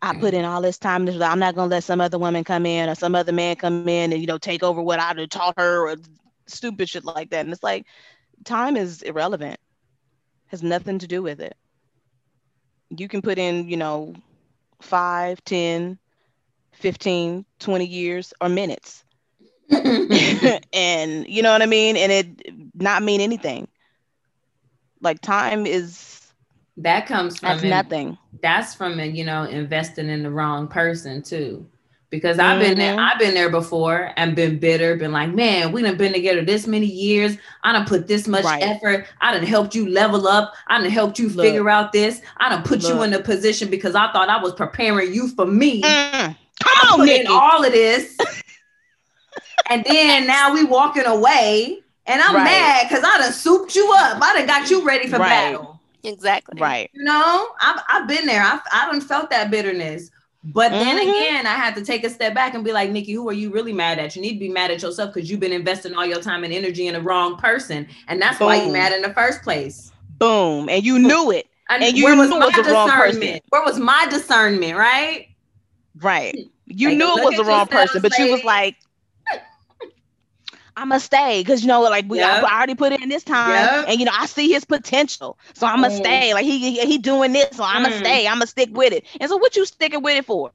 [0.02, 1.06] I put in all this time.
[1.08, 4.12] I'm not gonna let some other woman come in or some other man come in
[4.12, 5.96] and you know take over what I'd taught her or
[6.46, 7.44] stupid shit like that.
[7.44, 7.86] And it's like
[8.44, 9.58] time is irrelevant
[10.50, 11.56] has nothing to do with it.
[12.90, 14.14] You can put in, you know,
[14.82, 15.98] 5, 10,
[16.72, 19.04] 15, 20 years or minutes.
[20.72, 21.96] and you know what I mean?
[21.96, 23.68] And it not mean anything.
[25.00, 26.32] Like time is
[26.76, 28.18] that comes from that's nothing.
[28.42, 31.66] That's from you know investing in the wrong person too
[32.10, 32.68] because I've mm-hmm.
[32.70, 33.08] been there, mm-hmm.
[33.12, 36.66] I've been there before and been bitter, been like, man, we done been together this
[36.66, 37.36] many years.
[37.62, 38.62] I done put this much right.
[38.62, 39.06] effort.
[39.20, 40.52] I done helped you level up.
[40.66, 41.46] I done helped you Look.
[41.46, 42.20] figure out this.
[42.38, 42.92] I done put Look.
[42.92, 45.82] you in a position because I thought I was preparing you for me.
[45.82, 46.36] Mm.
[46.60, 47.26] Come on, Nikki.
[47.26, 48.18] all of this.
[49.70, 52.44] and then now we walking away and I'm right.
[52.44, 54.20] mad because I done souped you up.
[54.20, 55.28] I done got you ready for right.
[55.28, 55.80] battle.
[56.02, 56.60] Exactly.
[56.60, 56.90] Right.
[56.92, 58.42] You know, I've, I've been there.
[58.42, 60.10] I've, I done felt that bitterness.
[60.42, 61.10] But then mm-hmm.
[61.10, 63.50] again, I had to take a step back and be like, Nikki, who are you
[63.50, 64.16] really mad at?
[64.16, 66.52] You need to be mad at yourself because you've been investing all your time and
[66.52, 67.86] energy in the wrong person.
[68.08, 68.46] And that's Boom.
[68.46, 69.92] why you're mad in the first place.
[70.18, 70.68] Boom.
[70.68, 71.46] And you knew it.
[71.68, 73.44] And, and you where was my discernment?
[73.50, 75.28] Where was my discernment, right?
[76.00, 76.34] Right.
[76.66, 78.76] You like, knew it was the wrong person, but you was like,
[80.80, 82.42] I'm gonna stay because you know, like we yep.
[82.42, 83.84] I, already put in this time, yep.
[83.88, 85.98] and you know, I see his potential, so I'm gonna mm.
[85.98, 86.32] stay.
[86.32, 87.98] Like he, he, he doing this, so I'm gonna mm.
[87.98, 88.26] stay.
[88.26, 89.04] I'm gonna stick with it.
[89.20, 90.52] And so, what you sticking with it for?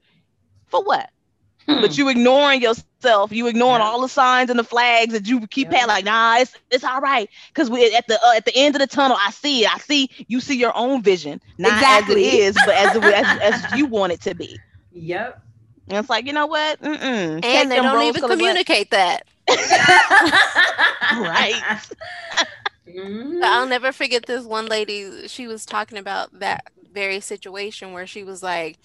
[0.66, 1.10] For what?
[1.68, 1.80] Hmm.
[1.80, 5.70] But you ignoring yourself, you ignoring all the signs and the flags that you keep
[5.70, 5.86] yep.
[5.86, 7.30] like, nah, it's it's all right.
[7.54, 9.72] Cause we at the uh, at the end of the tunnel, I see it.
[9.72, 12.26] I see you see your own vision, not exactly.
[12.26, 14.58] as it is, but as, as as you want it to be.
[14.92, 15.42] Yep.
[15.88, 16.80] And it's like, you know what?
[16.80, 16.96] Mm-mm.
[17.00, 19.22] And Take they don't even communicate that.
[19.48, 21.80] Right.
[22.88, 23.40] Mm-hmm.
[23.42, 25.28] I'll never forget this one lady.
[25.28, 28.78] She was talking about that very situation where she was like,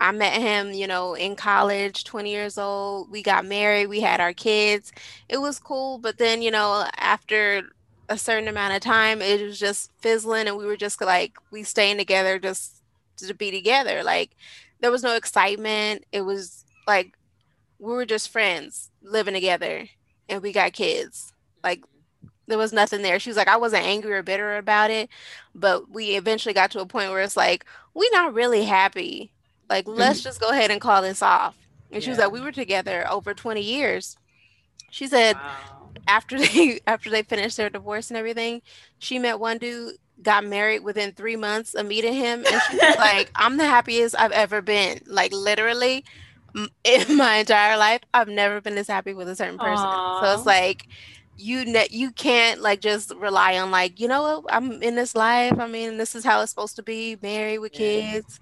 [0.00, 3.10] I met him, you know, in college, 20 years old.
[3.10, 4.92] We got married, we had our kids.
[5.28, 5.98] It was cool.
[5.98, 7.62] But then, you know, after
[8.08, 11.62] a certain amount of time, it was just fizzling and we were just like, we
[11.62, 12.82] staying together just
[13.18, 14.02] to be together.
[14.02, 14.30] Like,
[14.80, 16.04] there was no excitement.
[16.10, 17.16] It was like,
[17.78, 19.88] we were just friends living together
[20.28, 21.32] and we got kids.
[21.62, 21.84] Like
[22.46, 23.18] there was nothing there.
[23.18, 25.08] She was like, I wasn't angry or bitter about it,
[25.54, 27.64] but we eventually got to a point where it's like,
[27.94, 29.32] we're not really happy.
[29.68, 31.56] Like, let's just go ahead and call this off.
[31.90, 32.04] And yeah.
[32.04, 34.16] she was like, we were together over 20 years.
[34.90, 35.90] She said wow.
[36.06, 38.62] after they after they finished their divorce and everything,
[38.98, 42.96] she met one dude got married within three months of meeting him, and she was
[42.98, 46.04] like, "I'm the happiest I've ever been." Like literally,
[46.84, 49.84] in my entire life, I've never been this happy with a certain person.
[49.84, 50.20] Aww.
[50.20, 50.86] So it's like
[51.36, 55.14] you ne- you can't like just rely on like you know what I'm in this
[55.14, 55.58] life.
[55.58, 58.40] I mean, this is how it's supposed to be, married with kids.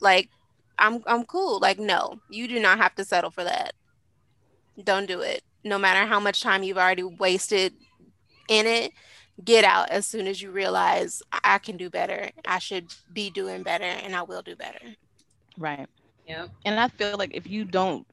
[0.00, 0.30] Like
[0.78, 1.58] I'm I'm cool.
[1.60, 3.74] Like no, you do not have to settle for that.
[4.82, 5.42] Don't do it.
[5.64, 7.74] No matter how much time you've already wasted
[8.48, 8.92] in it,
[9.44, 12.30] get out as soon as you realize I can do better.
[12.46, 14.78] I should be doing better and I will do better.
[15.58, 15.88] Right.
[16.26, 16.46] Yeah.
[16.64, 18.06] And I feel like if you don't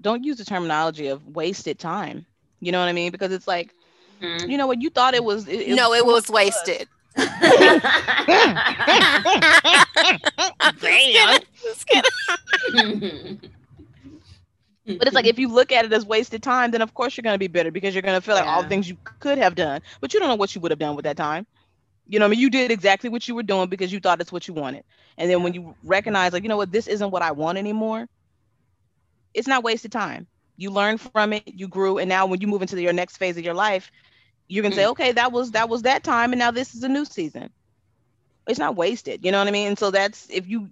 [0.00, 2.24] don't use the terminology of wasted time.
[2.60, 3.12] You know what I mean?
[3.12, 3.74] Because it's like,
[4.20, 4.50] mm-hmm.
[4.50, 5.48] you know what you thought it was.
[5.48, 6.88] It, it no, it was wasted.
[7.14, 7.26] Damn.
[14.86, 17.22] but it's like if you look at it as wasted time, then of course you're
[17.22, 18.54] gonna be bitter because you're gonna feel like yeah.
[18.54, 20.78] all the things you could have done, but you don't know what you would have
[20.78, 21.46] done with that time.
[22.12, 24.30] You know, I mean, you did exactly what you were doing because you thought it's
[24.30, 24.84] what you wanted,
[25.16, 28.06] and then when you recognize, like, you know what, this isn't what I want anymore,
[29.32, 30.26] it's not wasted time.
[30.58, 33.38] You learned from it, you grew, and now when you move into your next phase
[33.38, 33.90] of your life,
[34.46, 34.90] you can say, mm.
[34.90, 37.48] okay, that was that was that time, and now this is a new season.
[38.46, 39.24] It's not wasted.
[39.24, 39.68] You know what I mean?
[39.68, 40.68] And so that's if you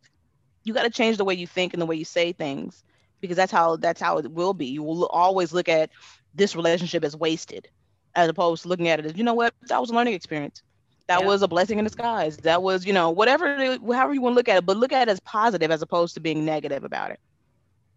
[0.64, 2.84] you got to change the way you think and the way you say things
[3.22, 4.66] because that's how that's how it will be.
[4.66, 5.88] You will always look at
[6.34, 7.68] this relationship as wasted,
[8.14, 10.62] as opposed to looking at it as you know what that was a learning experience.
[11.10, 11.26] That yeah.
[11.26, 12.36] was a blessing in disguise.
[12.36, 15.08] That was you know whatever however you want to look at it, but look at
[15.08, 17.18] it as positive as opposed to being negative about it.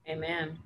[0.09, 0.57] Amen.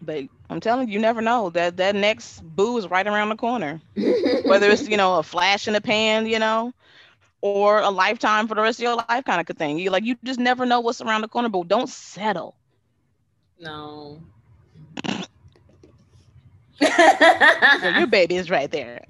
[0.00, 3.34] But I'm telling you, you never know that that next boo is right around the
[3.34, 3.80] corner.
[4.44, 6.72] Whether it's you know a flash in the pan, you know,
[7.40, 9.80] or a lifetime for the rest of your life kind of thing.
[9.80, 12.54] You like you just never know what's around the corner, but don't settle.
[13.58, 14.20] No.
[16.80, 19.04] Your baby is right there.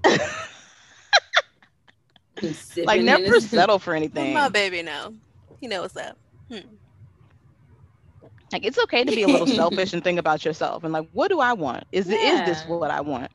[2.84, 4.34] like never settle for anything.
[4.34, 5.14] My baby know.
[5.60, 6.16] You know what's up.
[6.48, 6.58] Hmm.
[8.52, 11.28] Like it's okay to be a little selfish and think about yourself and like, what
[11.28, 11.84] do I want?
[11.92, 12.16] Is yeah.
[12.16, 13.30] is this what I want?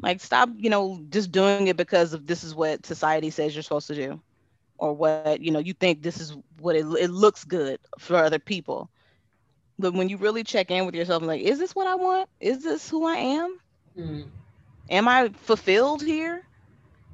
[0.00, 3.62] Like stop, you know, just doing it because of this is what society says you're
[3.62, 4.20] supposed to do,
[4.76, 8.38] or what you know you think this is what it, it looks good for other
[8.38, 8.90] people.
[9.78, 12.28] But when you really check in with yourself, like, is this what I want?
[12.40, 13.58] Is this who I am?
[13.96, 14.26] Mm.
[14.90, 16.42] Am I fulfilled here?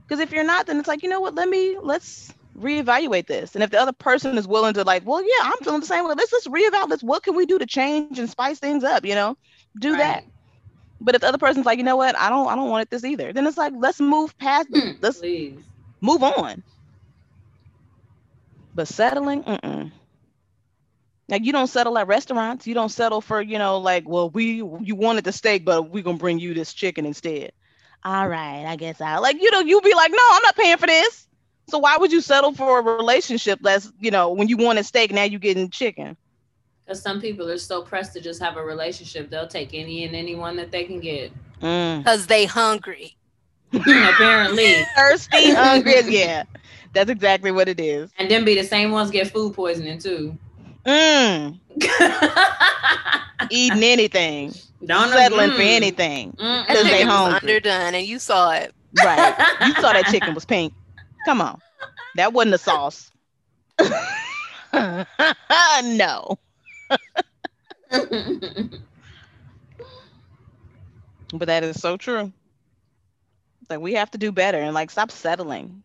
[0.06, 1.34] Because if you're not, then it's like, you know what?
[1.34, 3.54] Let me let's reevaluate this.
[3.54, 6.06] And if the other person is willing to like, well, yeah, I'm feeling the same
[6.06, 6.14] way.
[6.16, 7.02] Let's let's reevaluate this.
[7.02, 9.04] What can we do to change and spice things up?
[9.04, 9.36] You know,
[9.78, 9.98] do right.
[9.98, 10.24] that.
[11.00, 12.90] But if the other person's like, you know what, I don't, I don't want it
[12.90, 14.70] this either, then it's like, let's move past.
[14.70, 15.58] Mm, let's please.
[16.00, 16.62] move on.
[18.74, 19.92] But settling, mm-mm.
[21.28, 22.66] Like you don't settle at restaurants.
[22.66, 26.02] You don't settle for, you know, like, well, we you wanted the steak, but we're
[26.02, 27.52] gonna bring you this chicken instead.
[28.04, 30.76] All right, I guess I like you know, you'll be like, no, I'm not paying
[30.76, 31.26] for this.
[31.68, 35.12] So why would you settle for a relationship that's, you know, when you wanted steak,
[35.12, 36.16] now you're getting chicken?
[36.84, 40.14] Because some people are so pressed to just have a relationship, they'll take any and
[40.14, 41.32] anyone that they can get.
[41.54, 42.26] Because mm.
[42.26, 43.16] they hungry.
[43.72, 44.84] Apparently.
[44.94, 46.02] Thirsty, hungry.
[46.06, 46.44] Yeah.
[46.92, 48.10] That's exactly what it is.
[48.18, 50.38] And then be the same ones get food poisoning too.
[50.86, 51.58] Mm.
[53.50, 54.52] Eating anything.
[54.84, 55.56] Don't settling mm.
[55.56, 56.30] for anything.
[56.30, 57.40] Because they hungry.
[57.40, 58.74] underdone and you saw it.
[59.02, 59.34] Right.
[59.66, 60.72] You saw that chicken was pink.
[61.24, 61.60] Come on.
[62.16, 63.10] That wasn't the sauce.
[65.82, 66.38] no.
[71.32, 72.32] but that is so true.
[73.70, 75.82] Like we have to do better and like stop settling.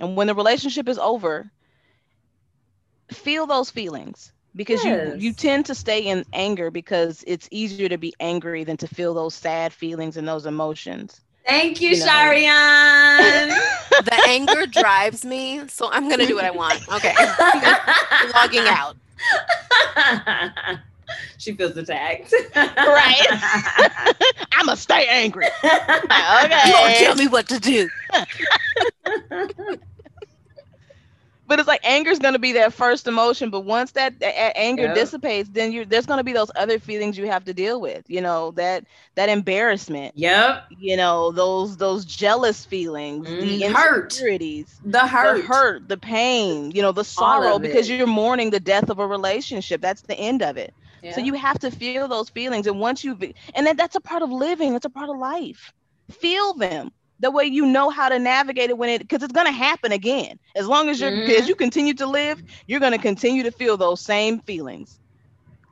[0.00, 1.50] And when the relationship is over,
[3.12, 5.14] feel those feelings because yes.
[5.16, 8.88] you you tend to stay in anger because it's easier to be angry than to
[8.88, 11.20] feel those sad feelings and those emotions.
[11.46, 12.06] Thank you, you know.
[12.06, 13.48] Sharian.
[14.04, 16.80] the anger drives me, so I'm gonna do what I want.
[16.88, 17.14] Okay,
[18.34, 18.96] logging out.
[21.38, 22.32] she feels attacked.
[22.56, 23.26] right.
[24.52, 25.46] I'm gonna stay angry.
[25.64, 26.60] Okay.
[26.66, 27.88] You don't tell me what to do
[31.46, 34.56] but it's like anger is going to be that first emotion but once that, that
[34.56, 34.94] anger yep.
[34.94, 38.04] dissipates then you there's going to be those other feelings you have to deal with
[38.08, 38.84] you know that
[39.14, 40.12] that embarrassment.
[40.16, 40.64] Yep.
[40.78, 44.92] You know those those jealous feelings mm, the insecurities hurt.
[44.92, 45.36] the hurt.
[45.36, 49.06] the hurt the pain you know the sorrow because you're mourning the death of a
[49.06, 49.80] relationship.
[49.80, 50.74] That's the end of it.
[51.02, 51.14] Yeah.
[51.14, 53.18] so you have to feel those feelings and once you
[53.54, 54.74] and that, that's a part of living.
[54.74, 55.72] It's a part of life.
[56.10, 56.90] Feel them
[57.20, 59.92] that way you know how to navigate it when it because it's going to happen
[59.92, 61.30] again as long as you're mm-hmm.
[61.30, 64.98] as you continue to live you're going to continue to feel those same feelings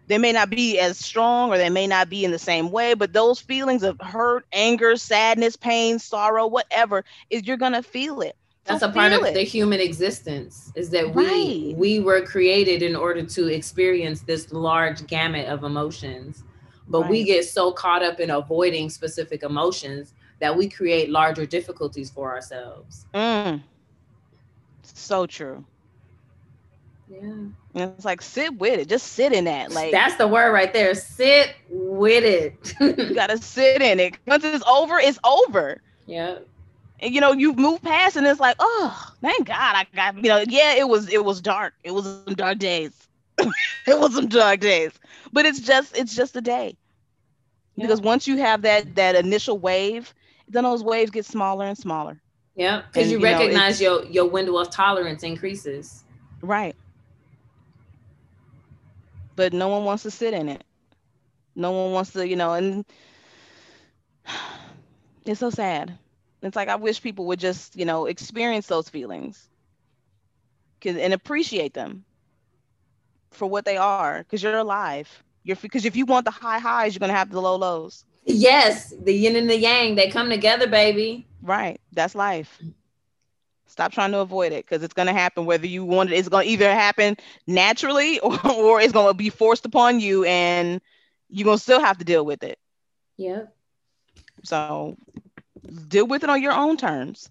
[0.09, 2.95] they may not be as strong or they may not be in the same way,
[2.95, 8.37] but those feelings of hurt, anger, sadness, pain, sorrow, whatever, is you're gonna feel it.
[8.65, 9.35] That's So a part of it.
[9.35, 11.77] the human existence is that we Right.
[11.77, 16.43] we were created in order to experience this large gamut of emotions.
[16.89, 20.13] But we get so caught up in avoiding specific emotions
[20.43, 23.07] that we create larger difficulties for ourselves.
[23.15, 23.63] Mm.
[24.83, 25.65] So true.
[27.09, 27.21] Yeah.
[27.21, 28.89] And it's like sit with it.
[28.89, 29.71] Just sit in that.
[29.71, 30.97] Like That's the word right there.
[30.97, 32.75] Sit with it.
[32.81, 34.17] you gotta sit in it.
[34.27, 35.81] Once it's over, it's over.
[36.07, 36.39] yeah.
[36.99, 40.29] And you know, you've moved past and it's like, oh, thank God I got you
[40.29, 41.75] know, yeah, it was it was dark.
[41.85, 42.91] It was some dark days.
[43.39, 43.53] it
[43.87, 44.91] was some dark days.
[45.33, 46.77] But it's just it's just a day.
[47.77, 47.85] Yeah.
[47.85, 50.13] Because once you have that that initial wave,
[50.49, 52.21] then those waves get smaller and smaller.
[52.55, 52.83] Yeah.
[52.93, 56.05] Because you you know, recognize your your window of tolerance increases.
[56.43, 56.77] Right.
[59.37, 60.63] But no one wants to sit in it.
[61.55, 62.85] No one wants to, you know, and
[65.25, 65.99] it's so sad.
[66.43, 69.49] It's like I wish people would just, you know, experience those feelings
[70.81, 72.05] 'Cause- and appreciate them
[73.31, 75.23] for what they are because you're alive.
[75.45, 78.05] You're because if you want the high highs, you're gonna have the low lows.
[78.25, 81.27] Yes, the yin and the yang, they come together, baby.
[81.43, 81.81] Right.
[81.93, 82.61] That's life.
[83.67, 86.17] Stop trying to avoid it because it's going to happen whether you want it.
[86.17, 87.17] It's going to either happen
[87.47, 90.81] naturally or, or it's going to be forced upon you and
[91.29, 92.59] you're going to still have to deal with it.
[93.17, 93.55] Yep.
[94.45, 94.97] So
[95.89, 97.31] deal with it on your own terms.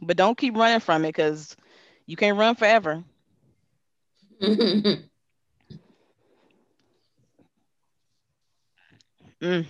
[0.00, 1.56] But don't keep running from it because
[2.06, 3.02] you can't run forever.
[9.42, 9.66] Mm.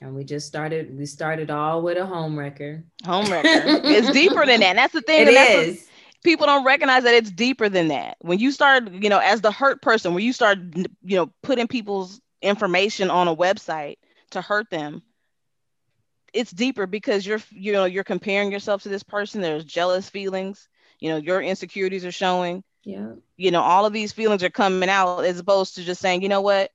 [0.00, 2.84] and we just started, we started all with a home wrecker.
[3.04, 3.48] Home wrecker.
[3.84, 4.76] it's deeper than that.
[4.76, 5.26] That's the thing.
[5.28, 5.88] It that's what- is.
[6.22, 8.16] people don't recognize that it's deeper than that.
[8.20, 11.66] When you start, you know, as the hurt person, when you start, you know, putting
[11.66, 13.96] people's information on a website
[14.30, 15.02] to hurt them,
[16.32, 19.40] it's deeper because you're, you know, you're comparing yourself to this person.
[19.40, 20.68] There's jealous feelings.
[21.00, 22.62] You know, your insecurities are showing.
[22.84, 23.14] Yeah.
[23.36, 26.28] You know, all of these feelings are coming out as opposed to just saying, you
[26.28, 26.70] know what?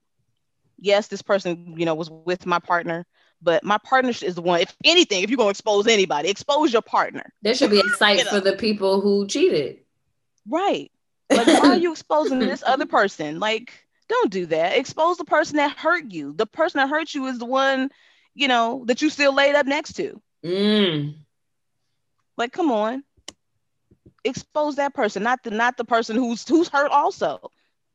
[0.79, 3.05] Yes, this person, you know, was with my partner,
[3.41, 4.61] but my partner is the one.
[4.61, 7.31] If anything, if you're gonna expose anybody, expose your partner.
[7.41, 8.31] There should be a site You know.
[8.31, 9.79] for the people who cheated.
[10.47, 10.91] Right.
[11.33, 13.39] Like, why are you exposing this other person?
[13.39, 13.73] Like,
[14.07, 14.77] don't do that.
[14.77, 16.33] Expose the person that hurt you.
[16.33, 17.89] The person that hurt you is the one,
[18.35, 20.21] you know, that you still laid up next to.
[20.45, 21.15] Mm.
[22.37, 23.03] Like, come on.
[24.23, 27.49] Expose that person, not the not the person who's who's hurt also.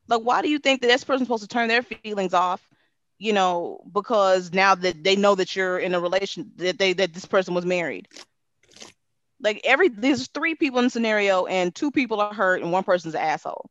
[0.08, 2.54] Like, why do you think that this person's supposed to turn their feelings off?
[3.18, 7.12] You know, because now that they know that you're in a relation that they that
[7.14, 8.08] this person was married.
[9.40, 12.84] Like every there's three people in the scenario and two people are hurt and one
[12.84, 13.70] person's an asshole.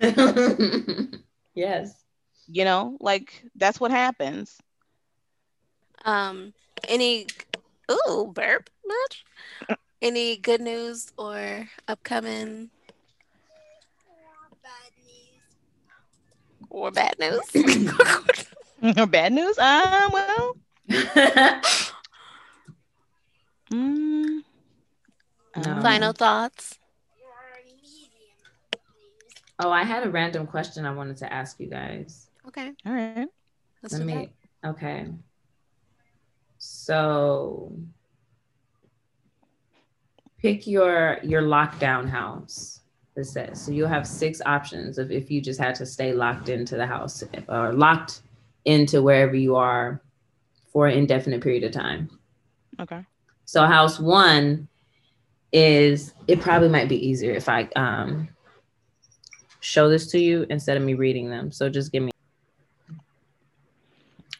[1.54, 2.04] yes.
[2.46, 4.58] you know like that's what happens
[6.04, 6.54] Um,
[6.88, 7.26] any
[7.90, 9.24] ooh burp much?
[10.00, 12.70] Any good news or upcoming
[16.72, 17.40] or bad news?
[18.98, 20.56] Or bad news uh well
[23.72, 24.42] mm,
[25.56, 25.70] No.
[25.70, 26.78] um, Final thoughts?
[29.60, 32.28] oh, I had a random question I wanted to ask you guys.
[32.48, 33.28] Okay, all right
[33.82, 34.32] let's Let do me.
[34.64, 35.06] Okay.
[36.58, 37.72] So
[40.38, 42.80] pick your your lockdown house.
[43.14, 46.48] It says so you'll have six options of if you just had to stay locked
[46.48, 48.22] into the house or locked
[48.64, 50.00] into wherever you are
[50.72, 52.08] for an indefinite period of time.
[52.80, 53.04] okay
[53.44, 54.68] So house one
[55.52, 58.28] is it probably might be easier if I um
[59.60, 61.52] show this to you instead of me reading them.
[61.52, 62.12] So just give me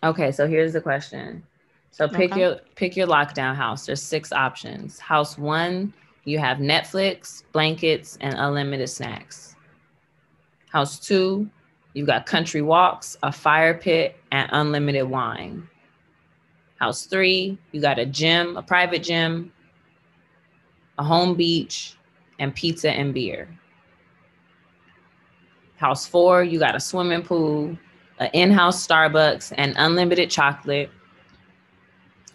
[0.05, 1.45] Okay, so here's the question.
[1.93, 2.41] So pick Okay.
[2.41, 3.87] your pick your lockdown house.
[3.87, 4.99] There's six options.
[4.99, 5.93] House one,
[6.25, 9.57] you have Netflix, blankets, and unlimited snacks.
[10.71, 11.51] House two,
[11.95, 15.69] you've got country walks, a fire pit, and unlimited wine.
[16.79, 19.53] House three, you got a gym, a private gym,
[20.99, 21.97] a home beach,
[22.39, 23.49] and pizza and beer.
[25.77, 27.77] House four, you got a swimming pool,
[28.19, 30.91] an in-house Starbucks, and unlimited chocolate.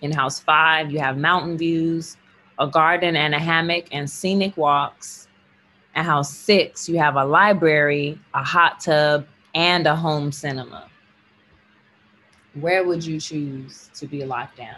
[0.02, 2.18] In house five, you have mountain views,
[2.60, 5.28] a garden and a hammock, and scenic walks.
[5.96, 10.88] At house six, you have a library, a hot tub, and a home cinema.
[12.54, 14.76] Where would you choose to be locked down?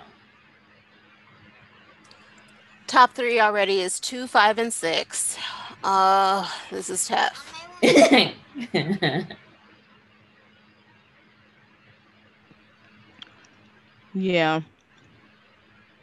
[2.87, 5.37] Top three already is two, five, and six.
[5.83, 7.53] Uh, this is tough.
[14.13, 14.61] Yeah.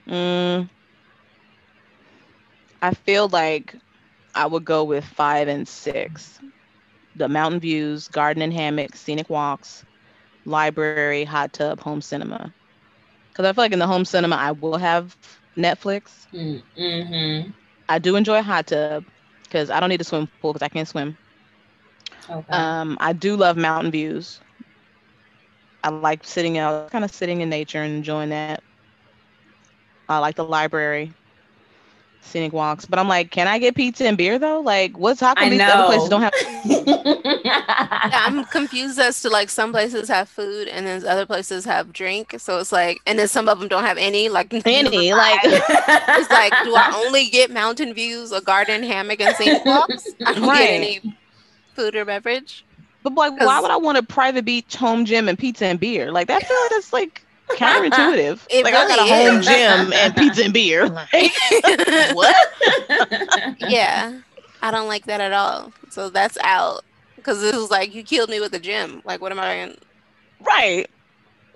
[0.07, 0.69] Mm,
[2.83, 3.77] I feel like
[4.35, 6.39] I would go with five and six.
[7.17, 9.85] The mountain views, garden and hammock, scenic walks,
[10.45, 12.43] library, hot tub, home cinema.
[13.33, 15.17] Because I feel like in the home cinema, I will have
[15.57, 16.27] Netflix.
[16.33, 17.51] mm-hmm.
[17.89, 19.05] I do enjoy hot tub
[19.45, 21.17] because I don't need a swim pool because I can't swim.
[22.29, 22.53] Okay.
[22.53, 24.41] Um, I do love mountain views.
[25.83, 28.63] I like sitting out, kind of sitting in nature and enjoying that.
[30.09, 31.13] I like the library,
[32.27, 32.85] scenic walks.
[32.87, 34.61] But I'm like, can I get pizza and beer though?
[34.61, 35.61] Like, what's Taco I Beach?
[35.61, 35.87] Other know.
[35.87, 36.33] places don't have.
[37.45, 42.35] I'm confused as to like some places have food and then other places have drink.
[42.39, 44.29] So it's like, and then some of them don't have any.
[44.29, 49.35] Like Any, like- it's like, do I only get mountain views, a garden, hammock, and
[49.37, 50.09] scenic walks?
[50.25, 50.59] I don't Right.
[50.59, 51.17] get any
[51.75, 52.65] food or beverage.
[53.03, 56.11] But like, why would I want a private beach, home gym, and pizza and beer?
[56.11, 58.41] Like, that feel like that's like counterintuitive.
[58.51, 59.47] It like, I got a really home is.
[59.47, 60.89] gym and pizza and beer.
[60.89, 61.09] Like,
[62.15, 62.37] what?
[63.61, 64.21] yeah,
[64.63, 65.73] I don't like that at all.
[65.91, 66.83] So that's out
[67.17, 69.03] because this was like you killed me with the gym.
[69.05, 69.61] Like, what am I?
[69.61, 69.77] Gonna,
[70.41, 70.87] Right.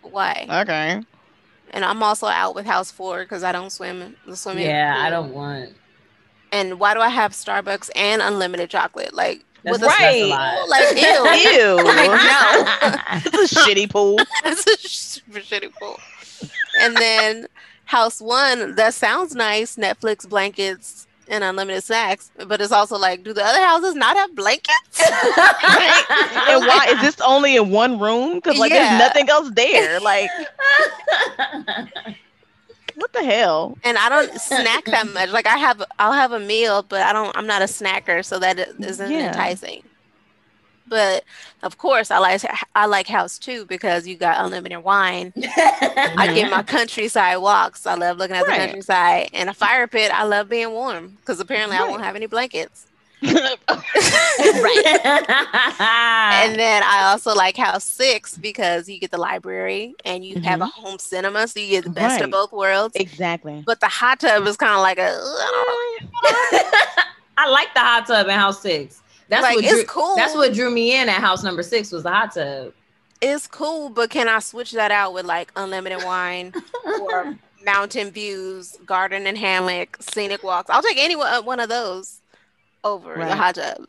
[0.03, 0.47] why?
[0.51, 1.03] Okay.
[1.73, 4.67] And I'm also out with House Four because I don't swim the swimming.
[4.67, 5.71] yeah, I don't want.
[6.53, 9.15] And why do I have Starbucks and unlimited chocolate?
[9.15, 10.65] Like, That's, with a that's a Right.
[10.69, 11.51] like ew.
[11.61, 11.85] Ew.
[11.85, 14.19] Like, It's a shitty pool.
[14.45, 15.99] That's a super shitty pool.
[16.81, 17.47] And then
[17.85, 19.77] House One, that sounds nice.
[19.77, 22.31] Netflix, blankets, and unlimited snacks.
[22.47, 25.01] But it's also like, do the other houses not have blankets?
[25.01, 28.35] and why is this only in one room?
[28.37, 28.89] Because like Yeah.
[28.99, 30.01] there's nothing else there.
[30.01, 30.31] Like
[33.01, 33.77] what the hell?
[33.85, 35.31] and I don't snack that much.
[35.31, 37.37] Like I have, I'll have a meal, but I don't.
[37.37, 39.29] I'm not a snacker, so that isn't Yeah.
[39.29, 39.83] enticing.
[40.87, 41.23] But
[41.63, 42.43] of course, I like
[42.75, 45.33] I like House too because you got unlimited wine.
[45.57, 47.87] I get my countryside walks.
[47.87, 49.31] I love looking at the countryside.
[49.33, 52.87] And a fire pit, I love being warm because apparently I won't have any blankets.
[53.23, 53.59] Right.
[55.81, 60.61] And then I also like House Six because you get the library and you have
[60.61, 60.83] a mm-hmm.
[60.83, 62.97] home cinema, so you get the best of both worlds.
[62.97, 63.63] Exactly.
[63.67, 65.19] But the hot tub is kind of like a,
[67.37, 69.03] I like the hot tub in house six.
[69.29, 70.17] That's Like, what it's drew, cool.
[70.17, 72.73] That's what drew me in at house number six was the hot tub.
[73.21, 76.53] it's cool, but can I switch that out with like unlimited wine
[76.85, 80.71] or mountain views, garden and hammock, scenic walks?
[80.71, 82.20] I'll take any one uh, one of those
[82.85, 83.31] over the Right.
[83.37, 83.87] hot tub.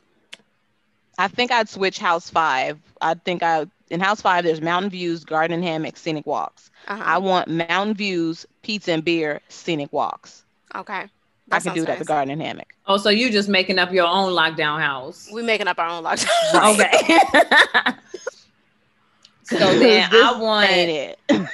[1.17, 2.79] I think I'd switch house five.
[3.01, 6.71] I think I in house five there's mountain views, garden and hammock, scenic walks.
[6.87, 7.03] Uh-huh.
[7.05, 10.43] I want mountain views, pizza and beer, scenic walks.
[10.75, 11.07] okay.
[11.53, 12.73] I can do sounds that at the garden and hammock.
[12.87, 15.27] Oh, so you just making up your own lockdown house?
[15.33, 16.27] We're making up our own lockdown.
[16.53, 16.79] House.
[16.79, 17.93] Okay.
[19.43, 21.19] so then I want it.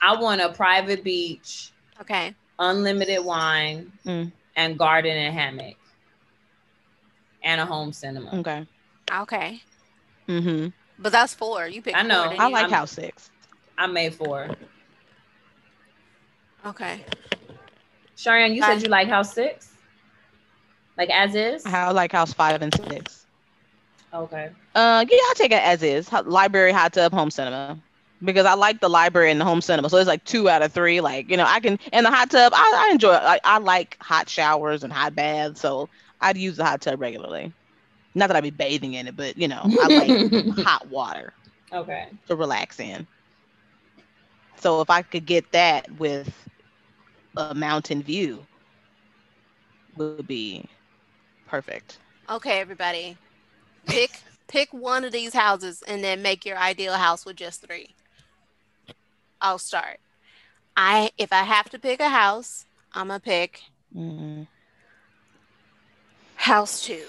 [0.00, 2.34] I want a private beach, Okay.
[2.60, 4.30] unlimited wine, Mm.
[4.54, 5.74] and garden and hammock,
[7.46, 8.40] and a home cinema.
[8.40, 8.66] Okay.
[9.22, 9.62] Okay.
[10.28, 10.68] Mm-hmm.
[10.98, 11.66] But that's four.
[11.68, 12.24] You picked I know.
[12.24, 12.52] Four, didn't I you?
[12.52, 13.30] like I'm- house six.
[13.78, 14.48] I made four.
[16.66, 17.04] Okay.
[18.16, 18.68] Sharian, you Bye.
[18.74, 19.74] said you like house six,
[20.96, 21.64] like as is.
[21.66, 23.26] I like house five and six.
[24.12, 24.50] Okay.
[24.74, 26.08] Uh, yeah, I'll take it as is.
[26.08, 27.78] Ho- Library, hot tub, home cinema.
[28.24, 29.90] Because I like the library and the home cinema.
[29.90, 31.00] So it's like two out of three.
[31.02, 33.22] Like, you know, I can, and the hot tub, I, I enjoy it.
[33.22, 35.60] I, I like hot showers and hot baths.
[35.60, 35.90] So
[36.20, 37.52] I'd use the hot tub regularly.
[38.14, 41.32] Not that I'd be bathing in it, but, you know, I like hot water
[41.72, 42.08] okay.
[42.28, 43.06] to relax in.
[44.56, 46.48] So if I could get that with
[47.36, 48.44] a mountain view,
[49.96, 50.66] would be
[51.46, 51.98] perfect.
[52.28, 53.16] Okay, everybody.
[53.86, 57.94] Pick pick one of these houses and then make your ideal house with just three.
[59.40, 59.98] I'll start.
[60.76, 63.62] I if I have to pick a house, I'm gonna pick
[63.94, 64.46] Mm.
[66.46, 67.02] House two.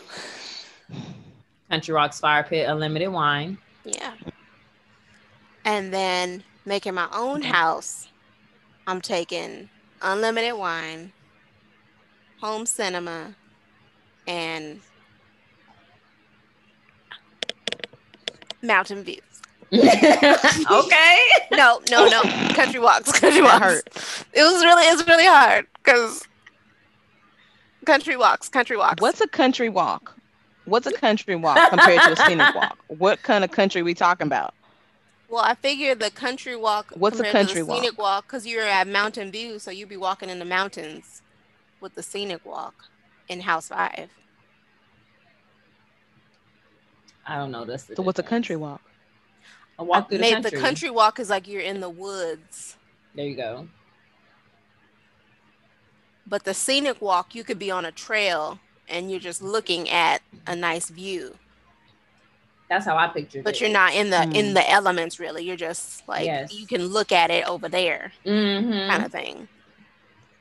[1.70, 3.60] Country Rocks Fire Pit, unlimited wine.
[3.86, 4.14] Yeah.
[5.64, 8.08] And then making my own house,
[8.88, 9.70] I'm taking
[10.02, 11.14] unlimited wine,
[12.42, 13.36] home cinema,
[14.26, 14.80] and
[18.64, 19.22] mountain views.
[19.72, 21.20] okay.
[21.52, 22.22] No, no, no.
[22.54, 23.12] Country walks.
[23.20, 24.24] Country walks.
[24.34, 26.28] It was really, it's really hard because
[27.88, 28.50] country walks.
[28.50, 29.02] Country walks.
[29.02, 30.16] What's a country walk?
[30.66, 32.78] What's a country walk compared to a scenic walk?
[32.88, 34.54] What kind of country we talking about?
[35.30, 36.92] Well, I figured the country walk.
[36.94, 37.84] What's a compared to country the walk?
[37.84, 41.22] Scenic walk, because you're at Mountain View, so you'd be walking in the mountains
[41.82, 42.76] with the scenic walk
[43.30, 44.10] in House Five.
[47.26, 47.66] I don't know.
[47.66, 48.82] That's the So what's a country walk?
[49.80, 50.52] A walk through the Made country.
[50.52, 52.78] the country walk is like you're in the woods,
[53.16, 53.68] There you go.
[56.28, 58.60] But the scenic walk you could be on a trail
[58.90, 61.36] and you're just looking at a nice view,
[62.70, 63.44] That's how I pictured it.
[63.46, 64.54] but you're not in the in Mm.
[64.56, 65.44] the elements really.
[65.46, 66.54] You're just like Yes.
[66.54, 68.90] you can look at it over there, Mm-hmm.
[68.90, 69.48] kind of thing.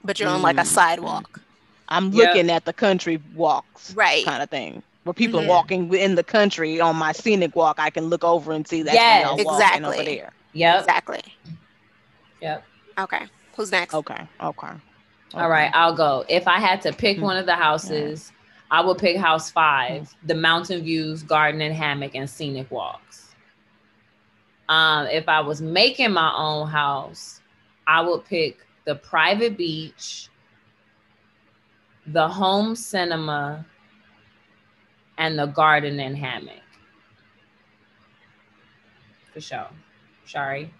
[0.04, 0.66] But you're on like a Mm.
[0.66, 1.40] sidewalk,
[1.88, 2.12] I'm Yep.
[2.12, 4.24] looking at the country walks, right?
[4.24, 4.82] kind of thing.
[5.04, 5.44] Where people Mhm.
[5.44, 8.82] are walking in the country on my scenic walk, I can look over and see
[8.82, 10.16] that Yeah, y'all walking over exactly.
[10.16, 10.32] there.
[10.52, 10.80] Yep.
[10.80, 11.22] Exactly.
[12.40, 12.64] Yep.
[12.98, 13.26] Okay.
[13.56, 13.94] Who's next?
[13.94, 14.72] Okay, okay.
[15.34, 16.24] All right, I'll go.
[16.28, 17.22] If I had to pick Mm.
[17.22, 18.32] one of the houses,
[18.70, 23.34] I would pick house five, the mountain views, garden and hammock, and scenic walks.
[24.68, 27.40] Um, if I was making my own house,
[27.86, 30.28] I would pick the private beach,
[32.06, 33.64] the home cinema,
[35.18, 36.62] and the garden and hammock.
[39.32, 39.68] For sure.
[40.24, 40.72] Sorry.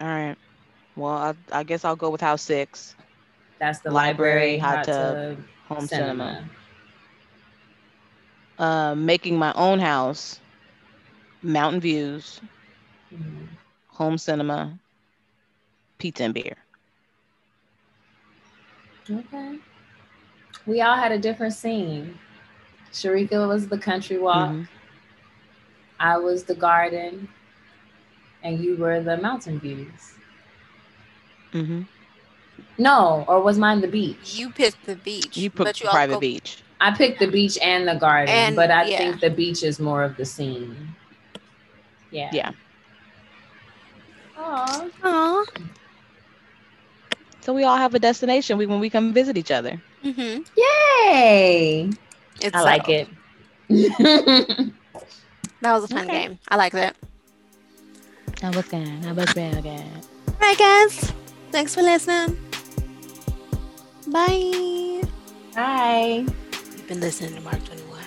[0.00, 0.36] All right.
[0.98, 2.96] Well, I, I guess I'll go with house six,
[3.58, 5.38] That's the Library, library, hot hot tub, tub,
[5.68, 6.24] home cinema.
[6.24, 6.50] cinema.
[8.58, 10.40] Uh, making my own house,
[11.42, 12.40] mountain views,
[13.14, 13.48] Mhm.
[13.88, 14.78] home cinema,
[15.98, 16.56] pizza and beer.
[19.10, 19.58] Okay.
[20.66, 22.18] We all had a different scene.
[22.92, 24.54] Sharika was the country walk.
[24.54, 24.68] Mhm.
[26.00, 27.28] I was the garden.
[28.42, 30.17] And you were the mountain views.
[31.52, 31.86] Mhm.
[32.78, 34.34] No, or was mine the beach?
[34.36, 35.36] You picked the beach.
[35.36, 36.62] You picked put you private go- beach.
[36.80, 38.98] I picked the beach and the garden, And- but I yeah.
[38.98, 40.94] think the beach is more of the scene.
[42.10, 42.30] Yeah.
[42.32, 42.50] Yeah.
[44.38, 44.88] Aw.
[45.02, 45.44] Aw.
[47.40, 49.80] So we all have a destination we, when we come visit each other.
[50.04, 50.42] Mm-hmm.
[50.56, 51.90] Yay.
[52.40, 53.08] It's I like it.
[55.60, 56.28] That was a fun Okay.
[56.28, 56.38] game.
[56.48, 56.94] I like that.
[58.44, 59.04] I was good.
[59.04, 59.60] I was good.
[59.60, 59.66] good.
[60.28, 61.12] All right, guys.
[61.50, 62.36] Thanks for listening.
[64.08, 65.02] Bye.
[65.54, 66.18] Hi.
[66.18, 67.98] You've been listening to Mark 21.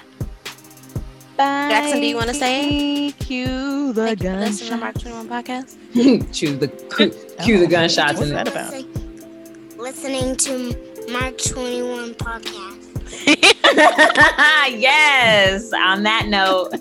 [1.38, 1.70] Bye.
[1.70, 4.78] Jackson, do you wanna say Cue the Thank you for listening to.
[4.78, 6.34] Mark 21 podcast.
[6.34, 7.10] cue the cue,
[7.44, 7.70] cue the oh.
[7.70, 9.78] gunshots What's in that the about?
[9.78, 12.92] Listening to Mark 21 podcast.
[14.80, 15.74] yes.
[15.74, 16.74] On that note,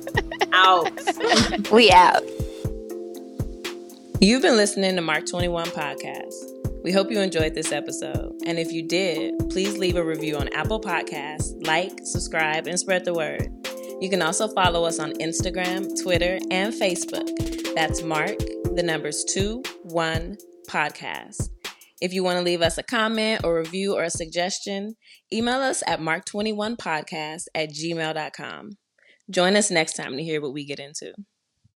[0.53, 0.91] out.
[1.73, 2.23] We out.
[4.23, 6.35] You've been listening to Mark 21 Podcast.
[6.85, 8.35] We hope you enjoyed this episode.
[8.45, 13.07] And if you did, please leave a review on Apple Podcasts, like, subscribe, and spread
[13.07, 13.49] the word.
[14.03, 17.75] You can also follow us on Instagram, Twitter, and Facebook.
[17.75, 18.37] That's Mark,
[18.75, 20.37] the numbers 2 1
[20.69, 21.49] Podcast.
[22.03, 24.97] If you want to leave us a comment or review or a suggestion,
[25.33, 28.73] email us at mark21podcast at gmail.com.
[29.31, 31.15] Join us next time to hear what we get into.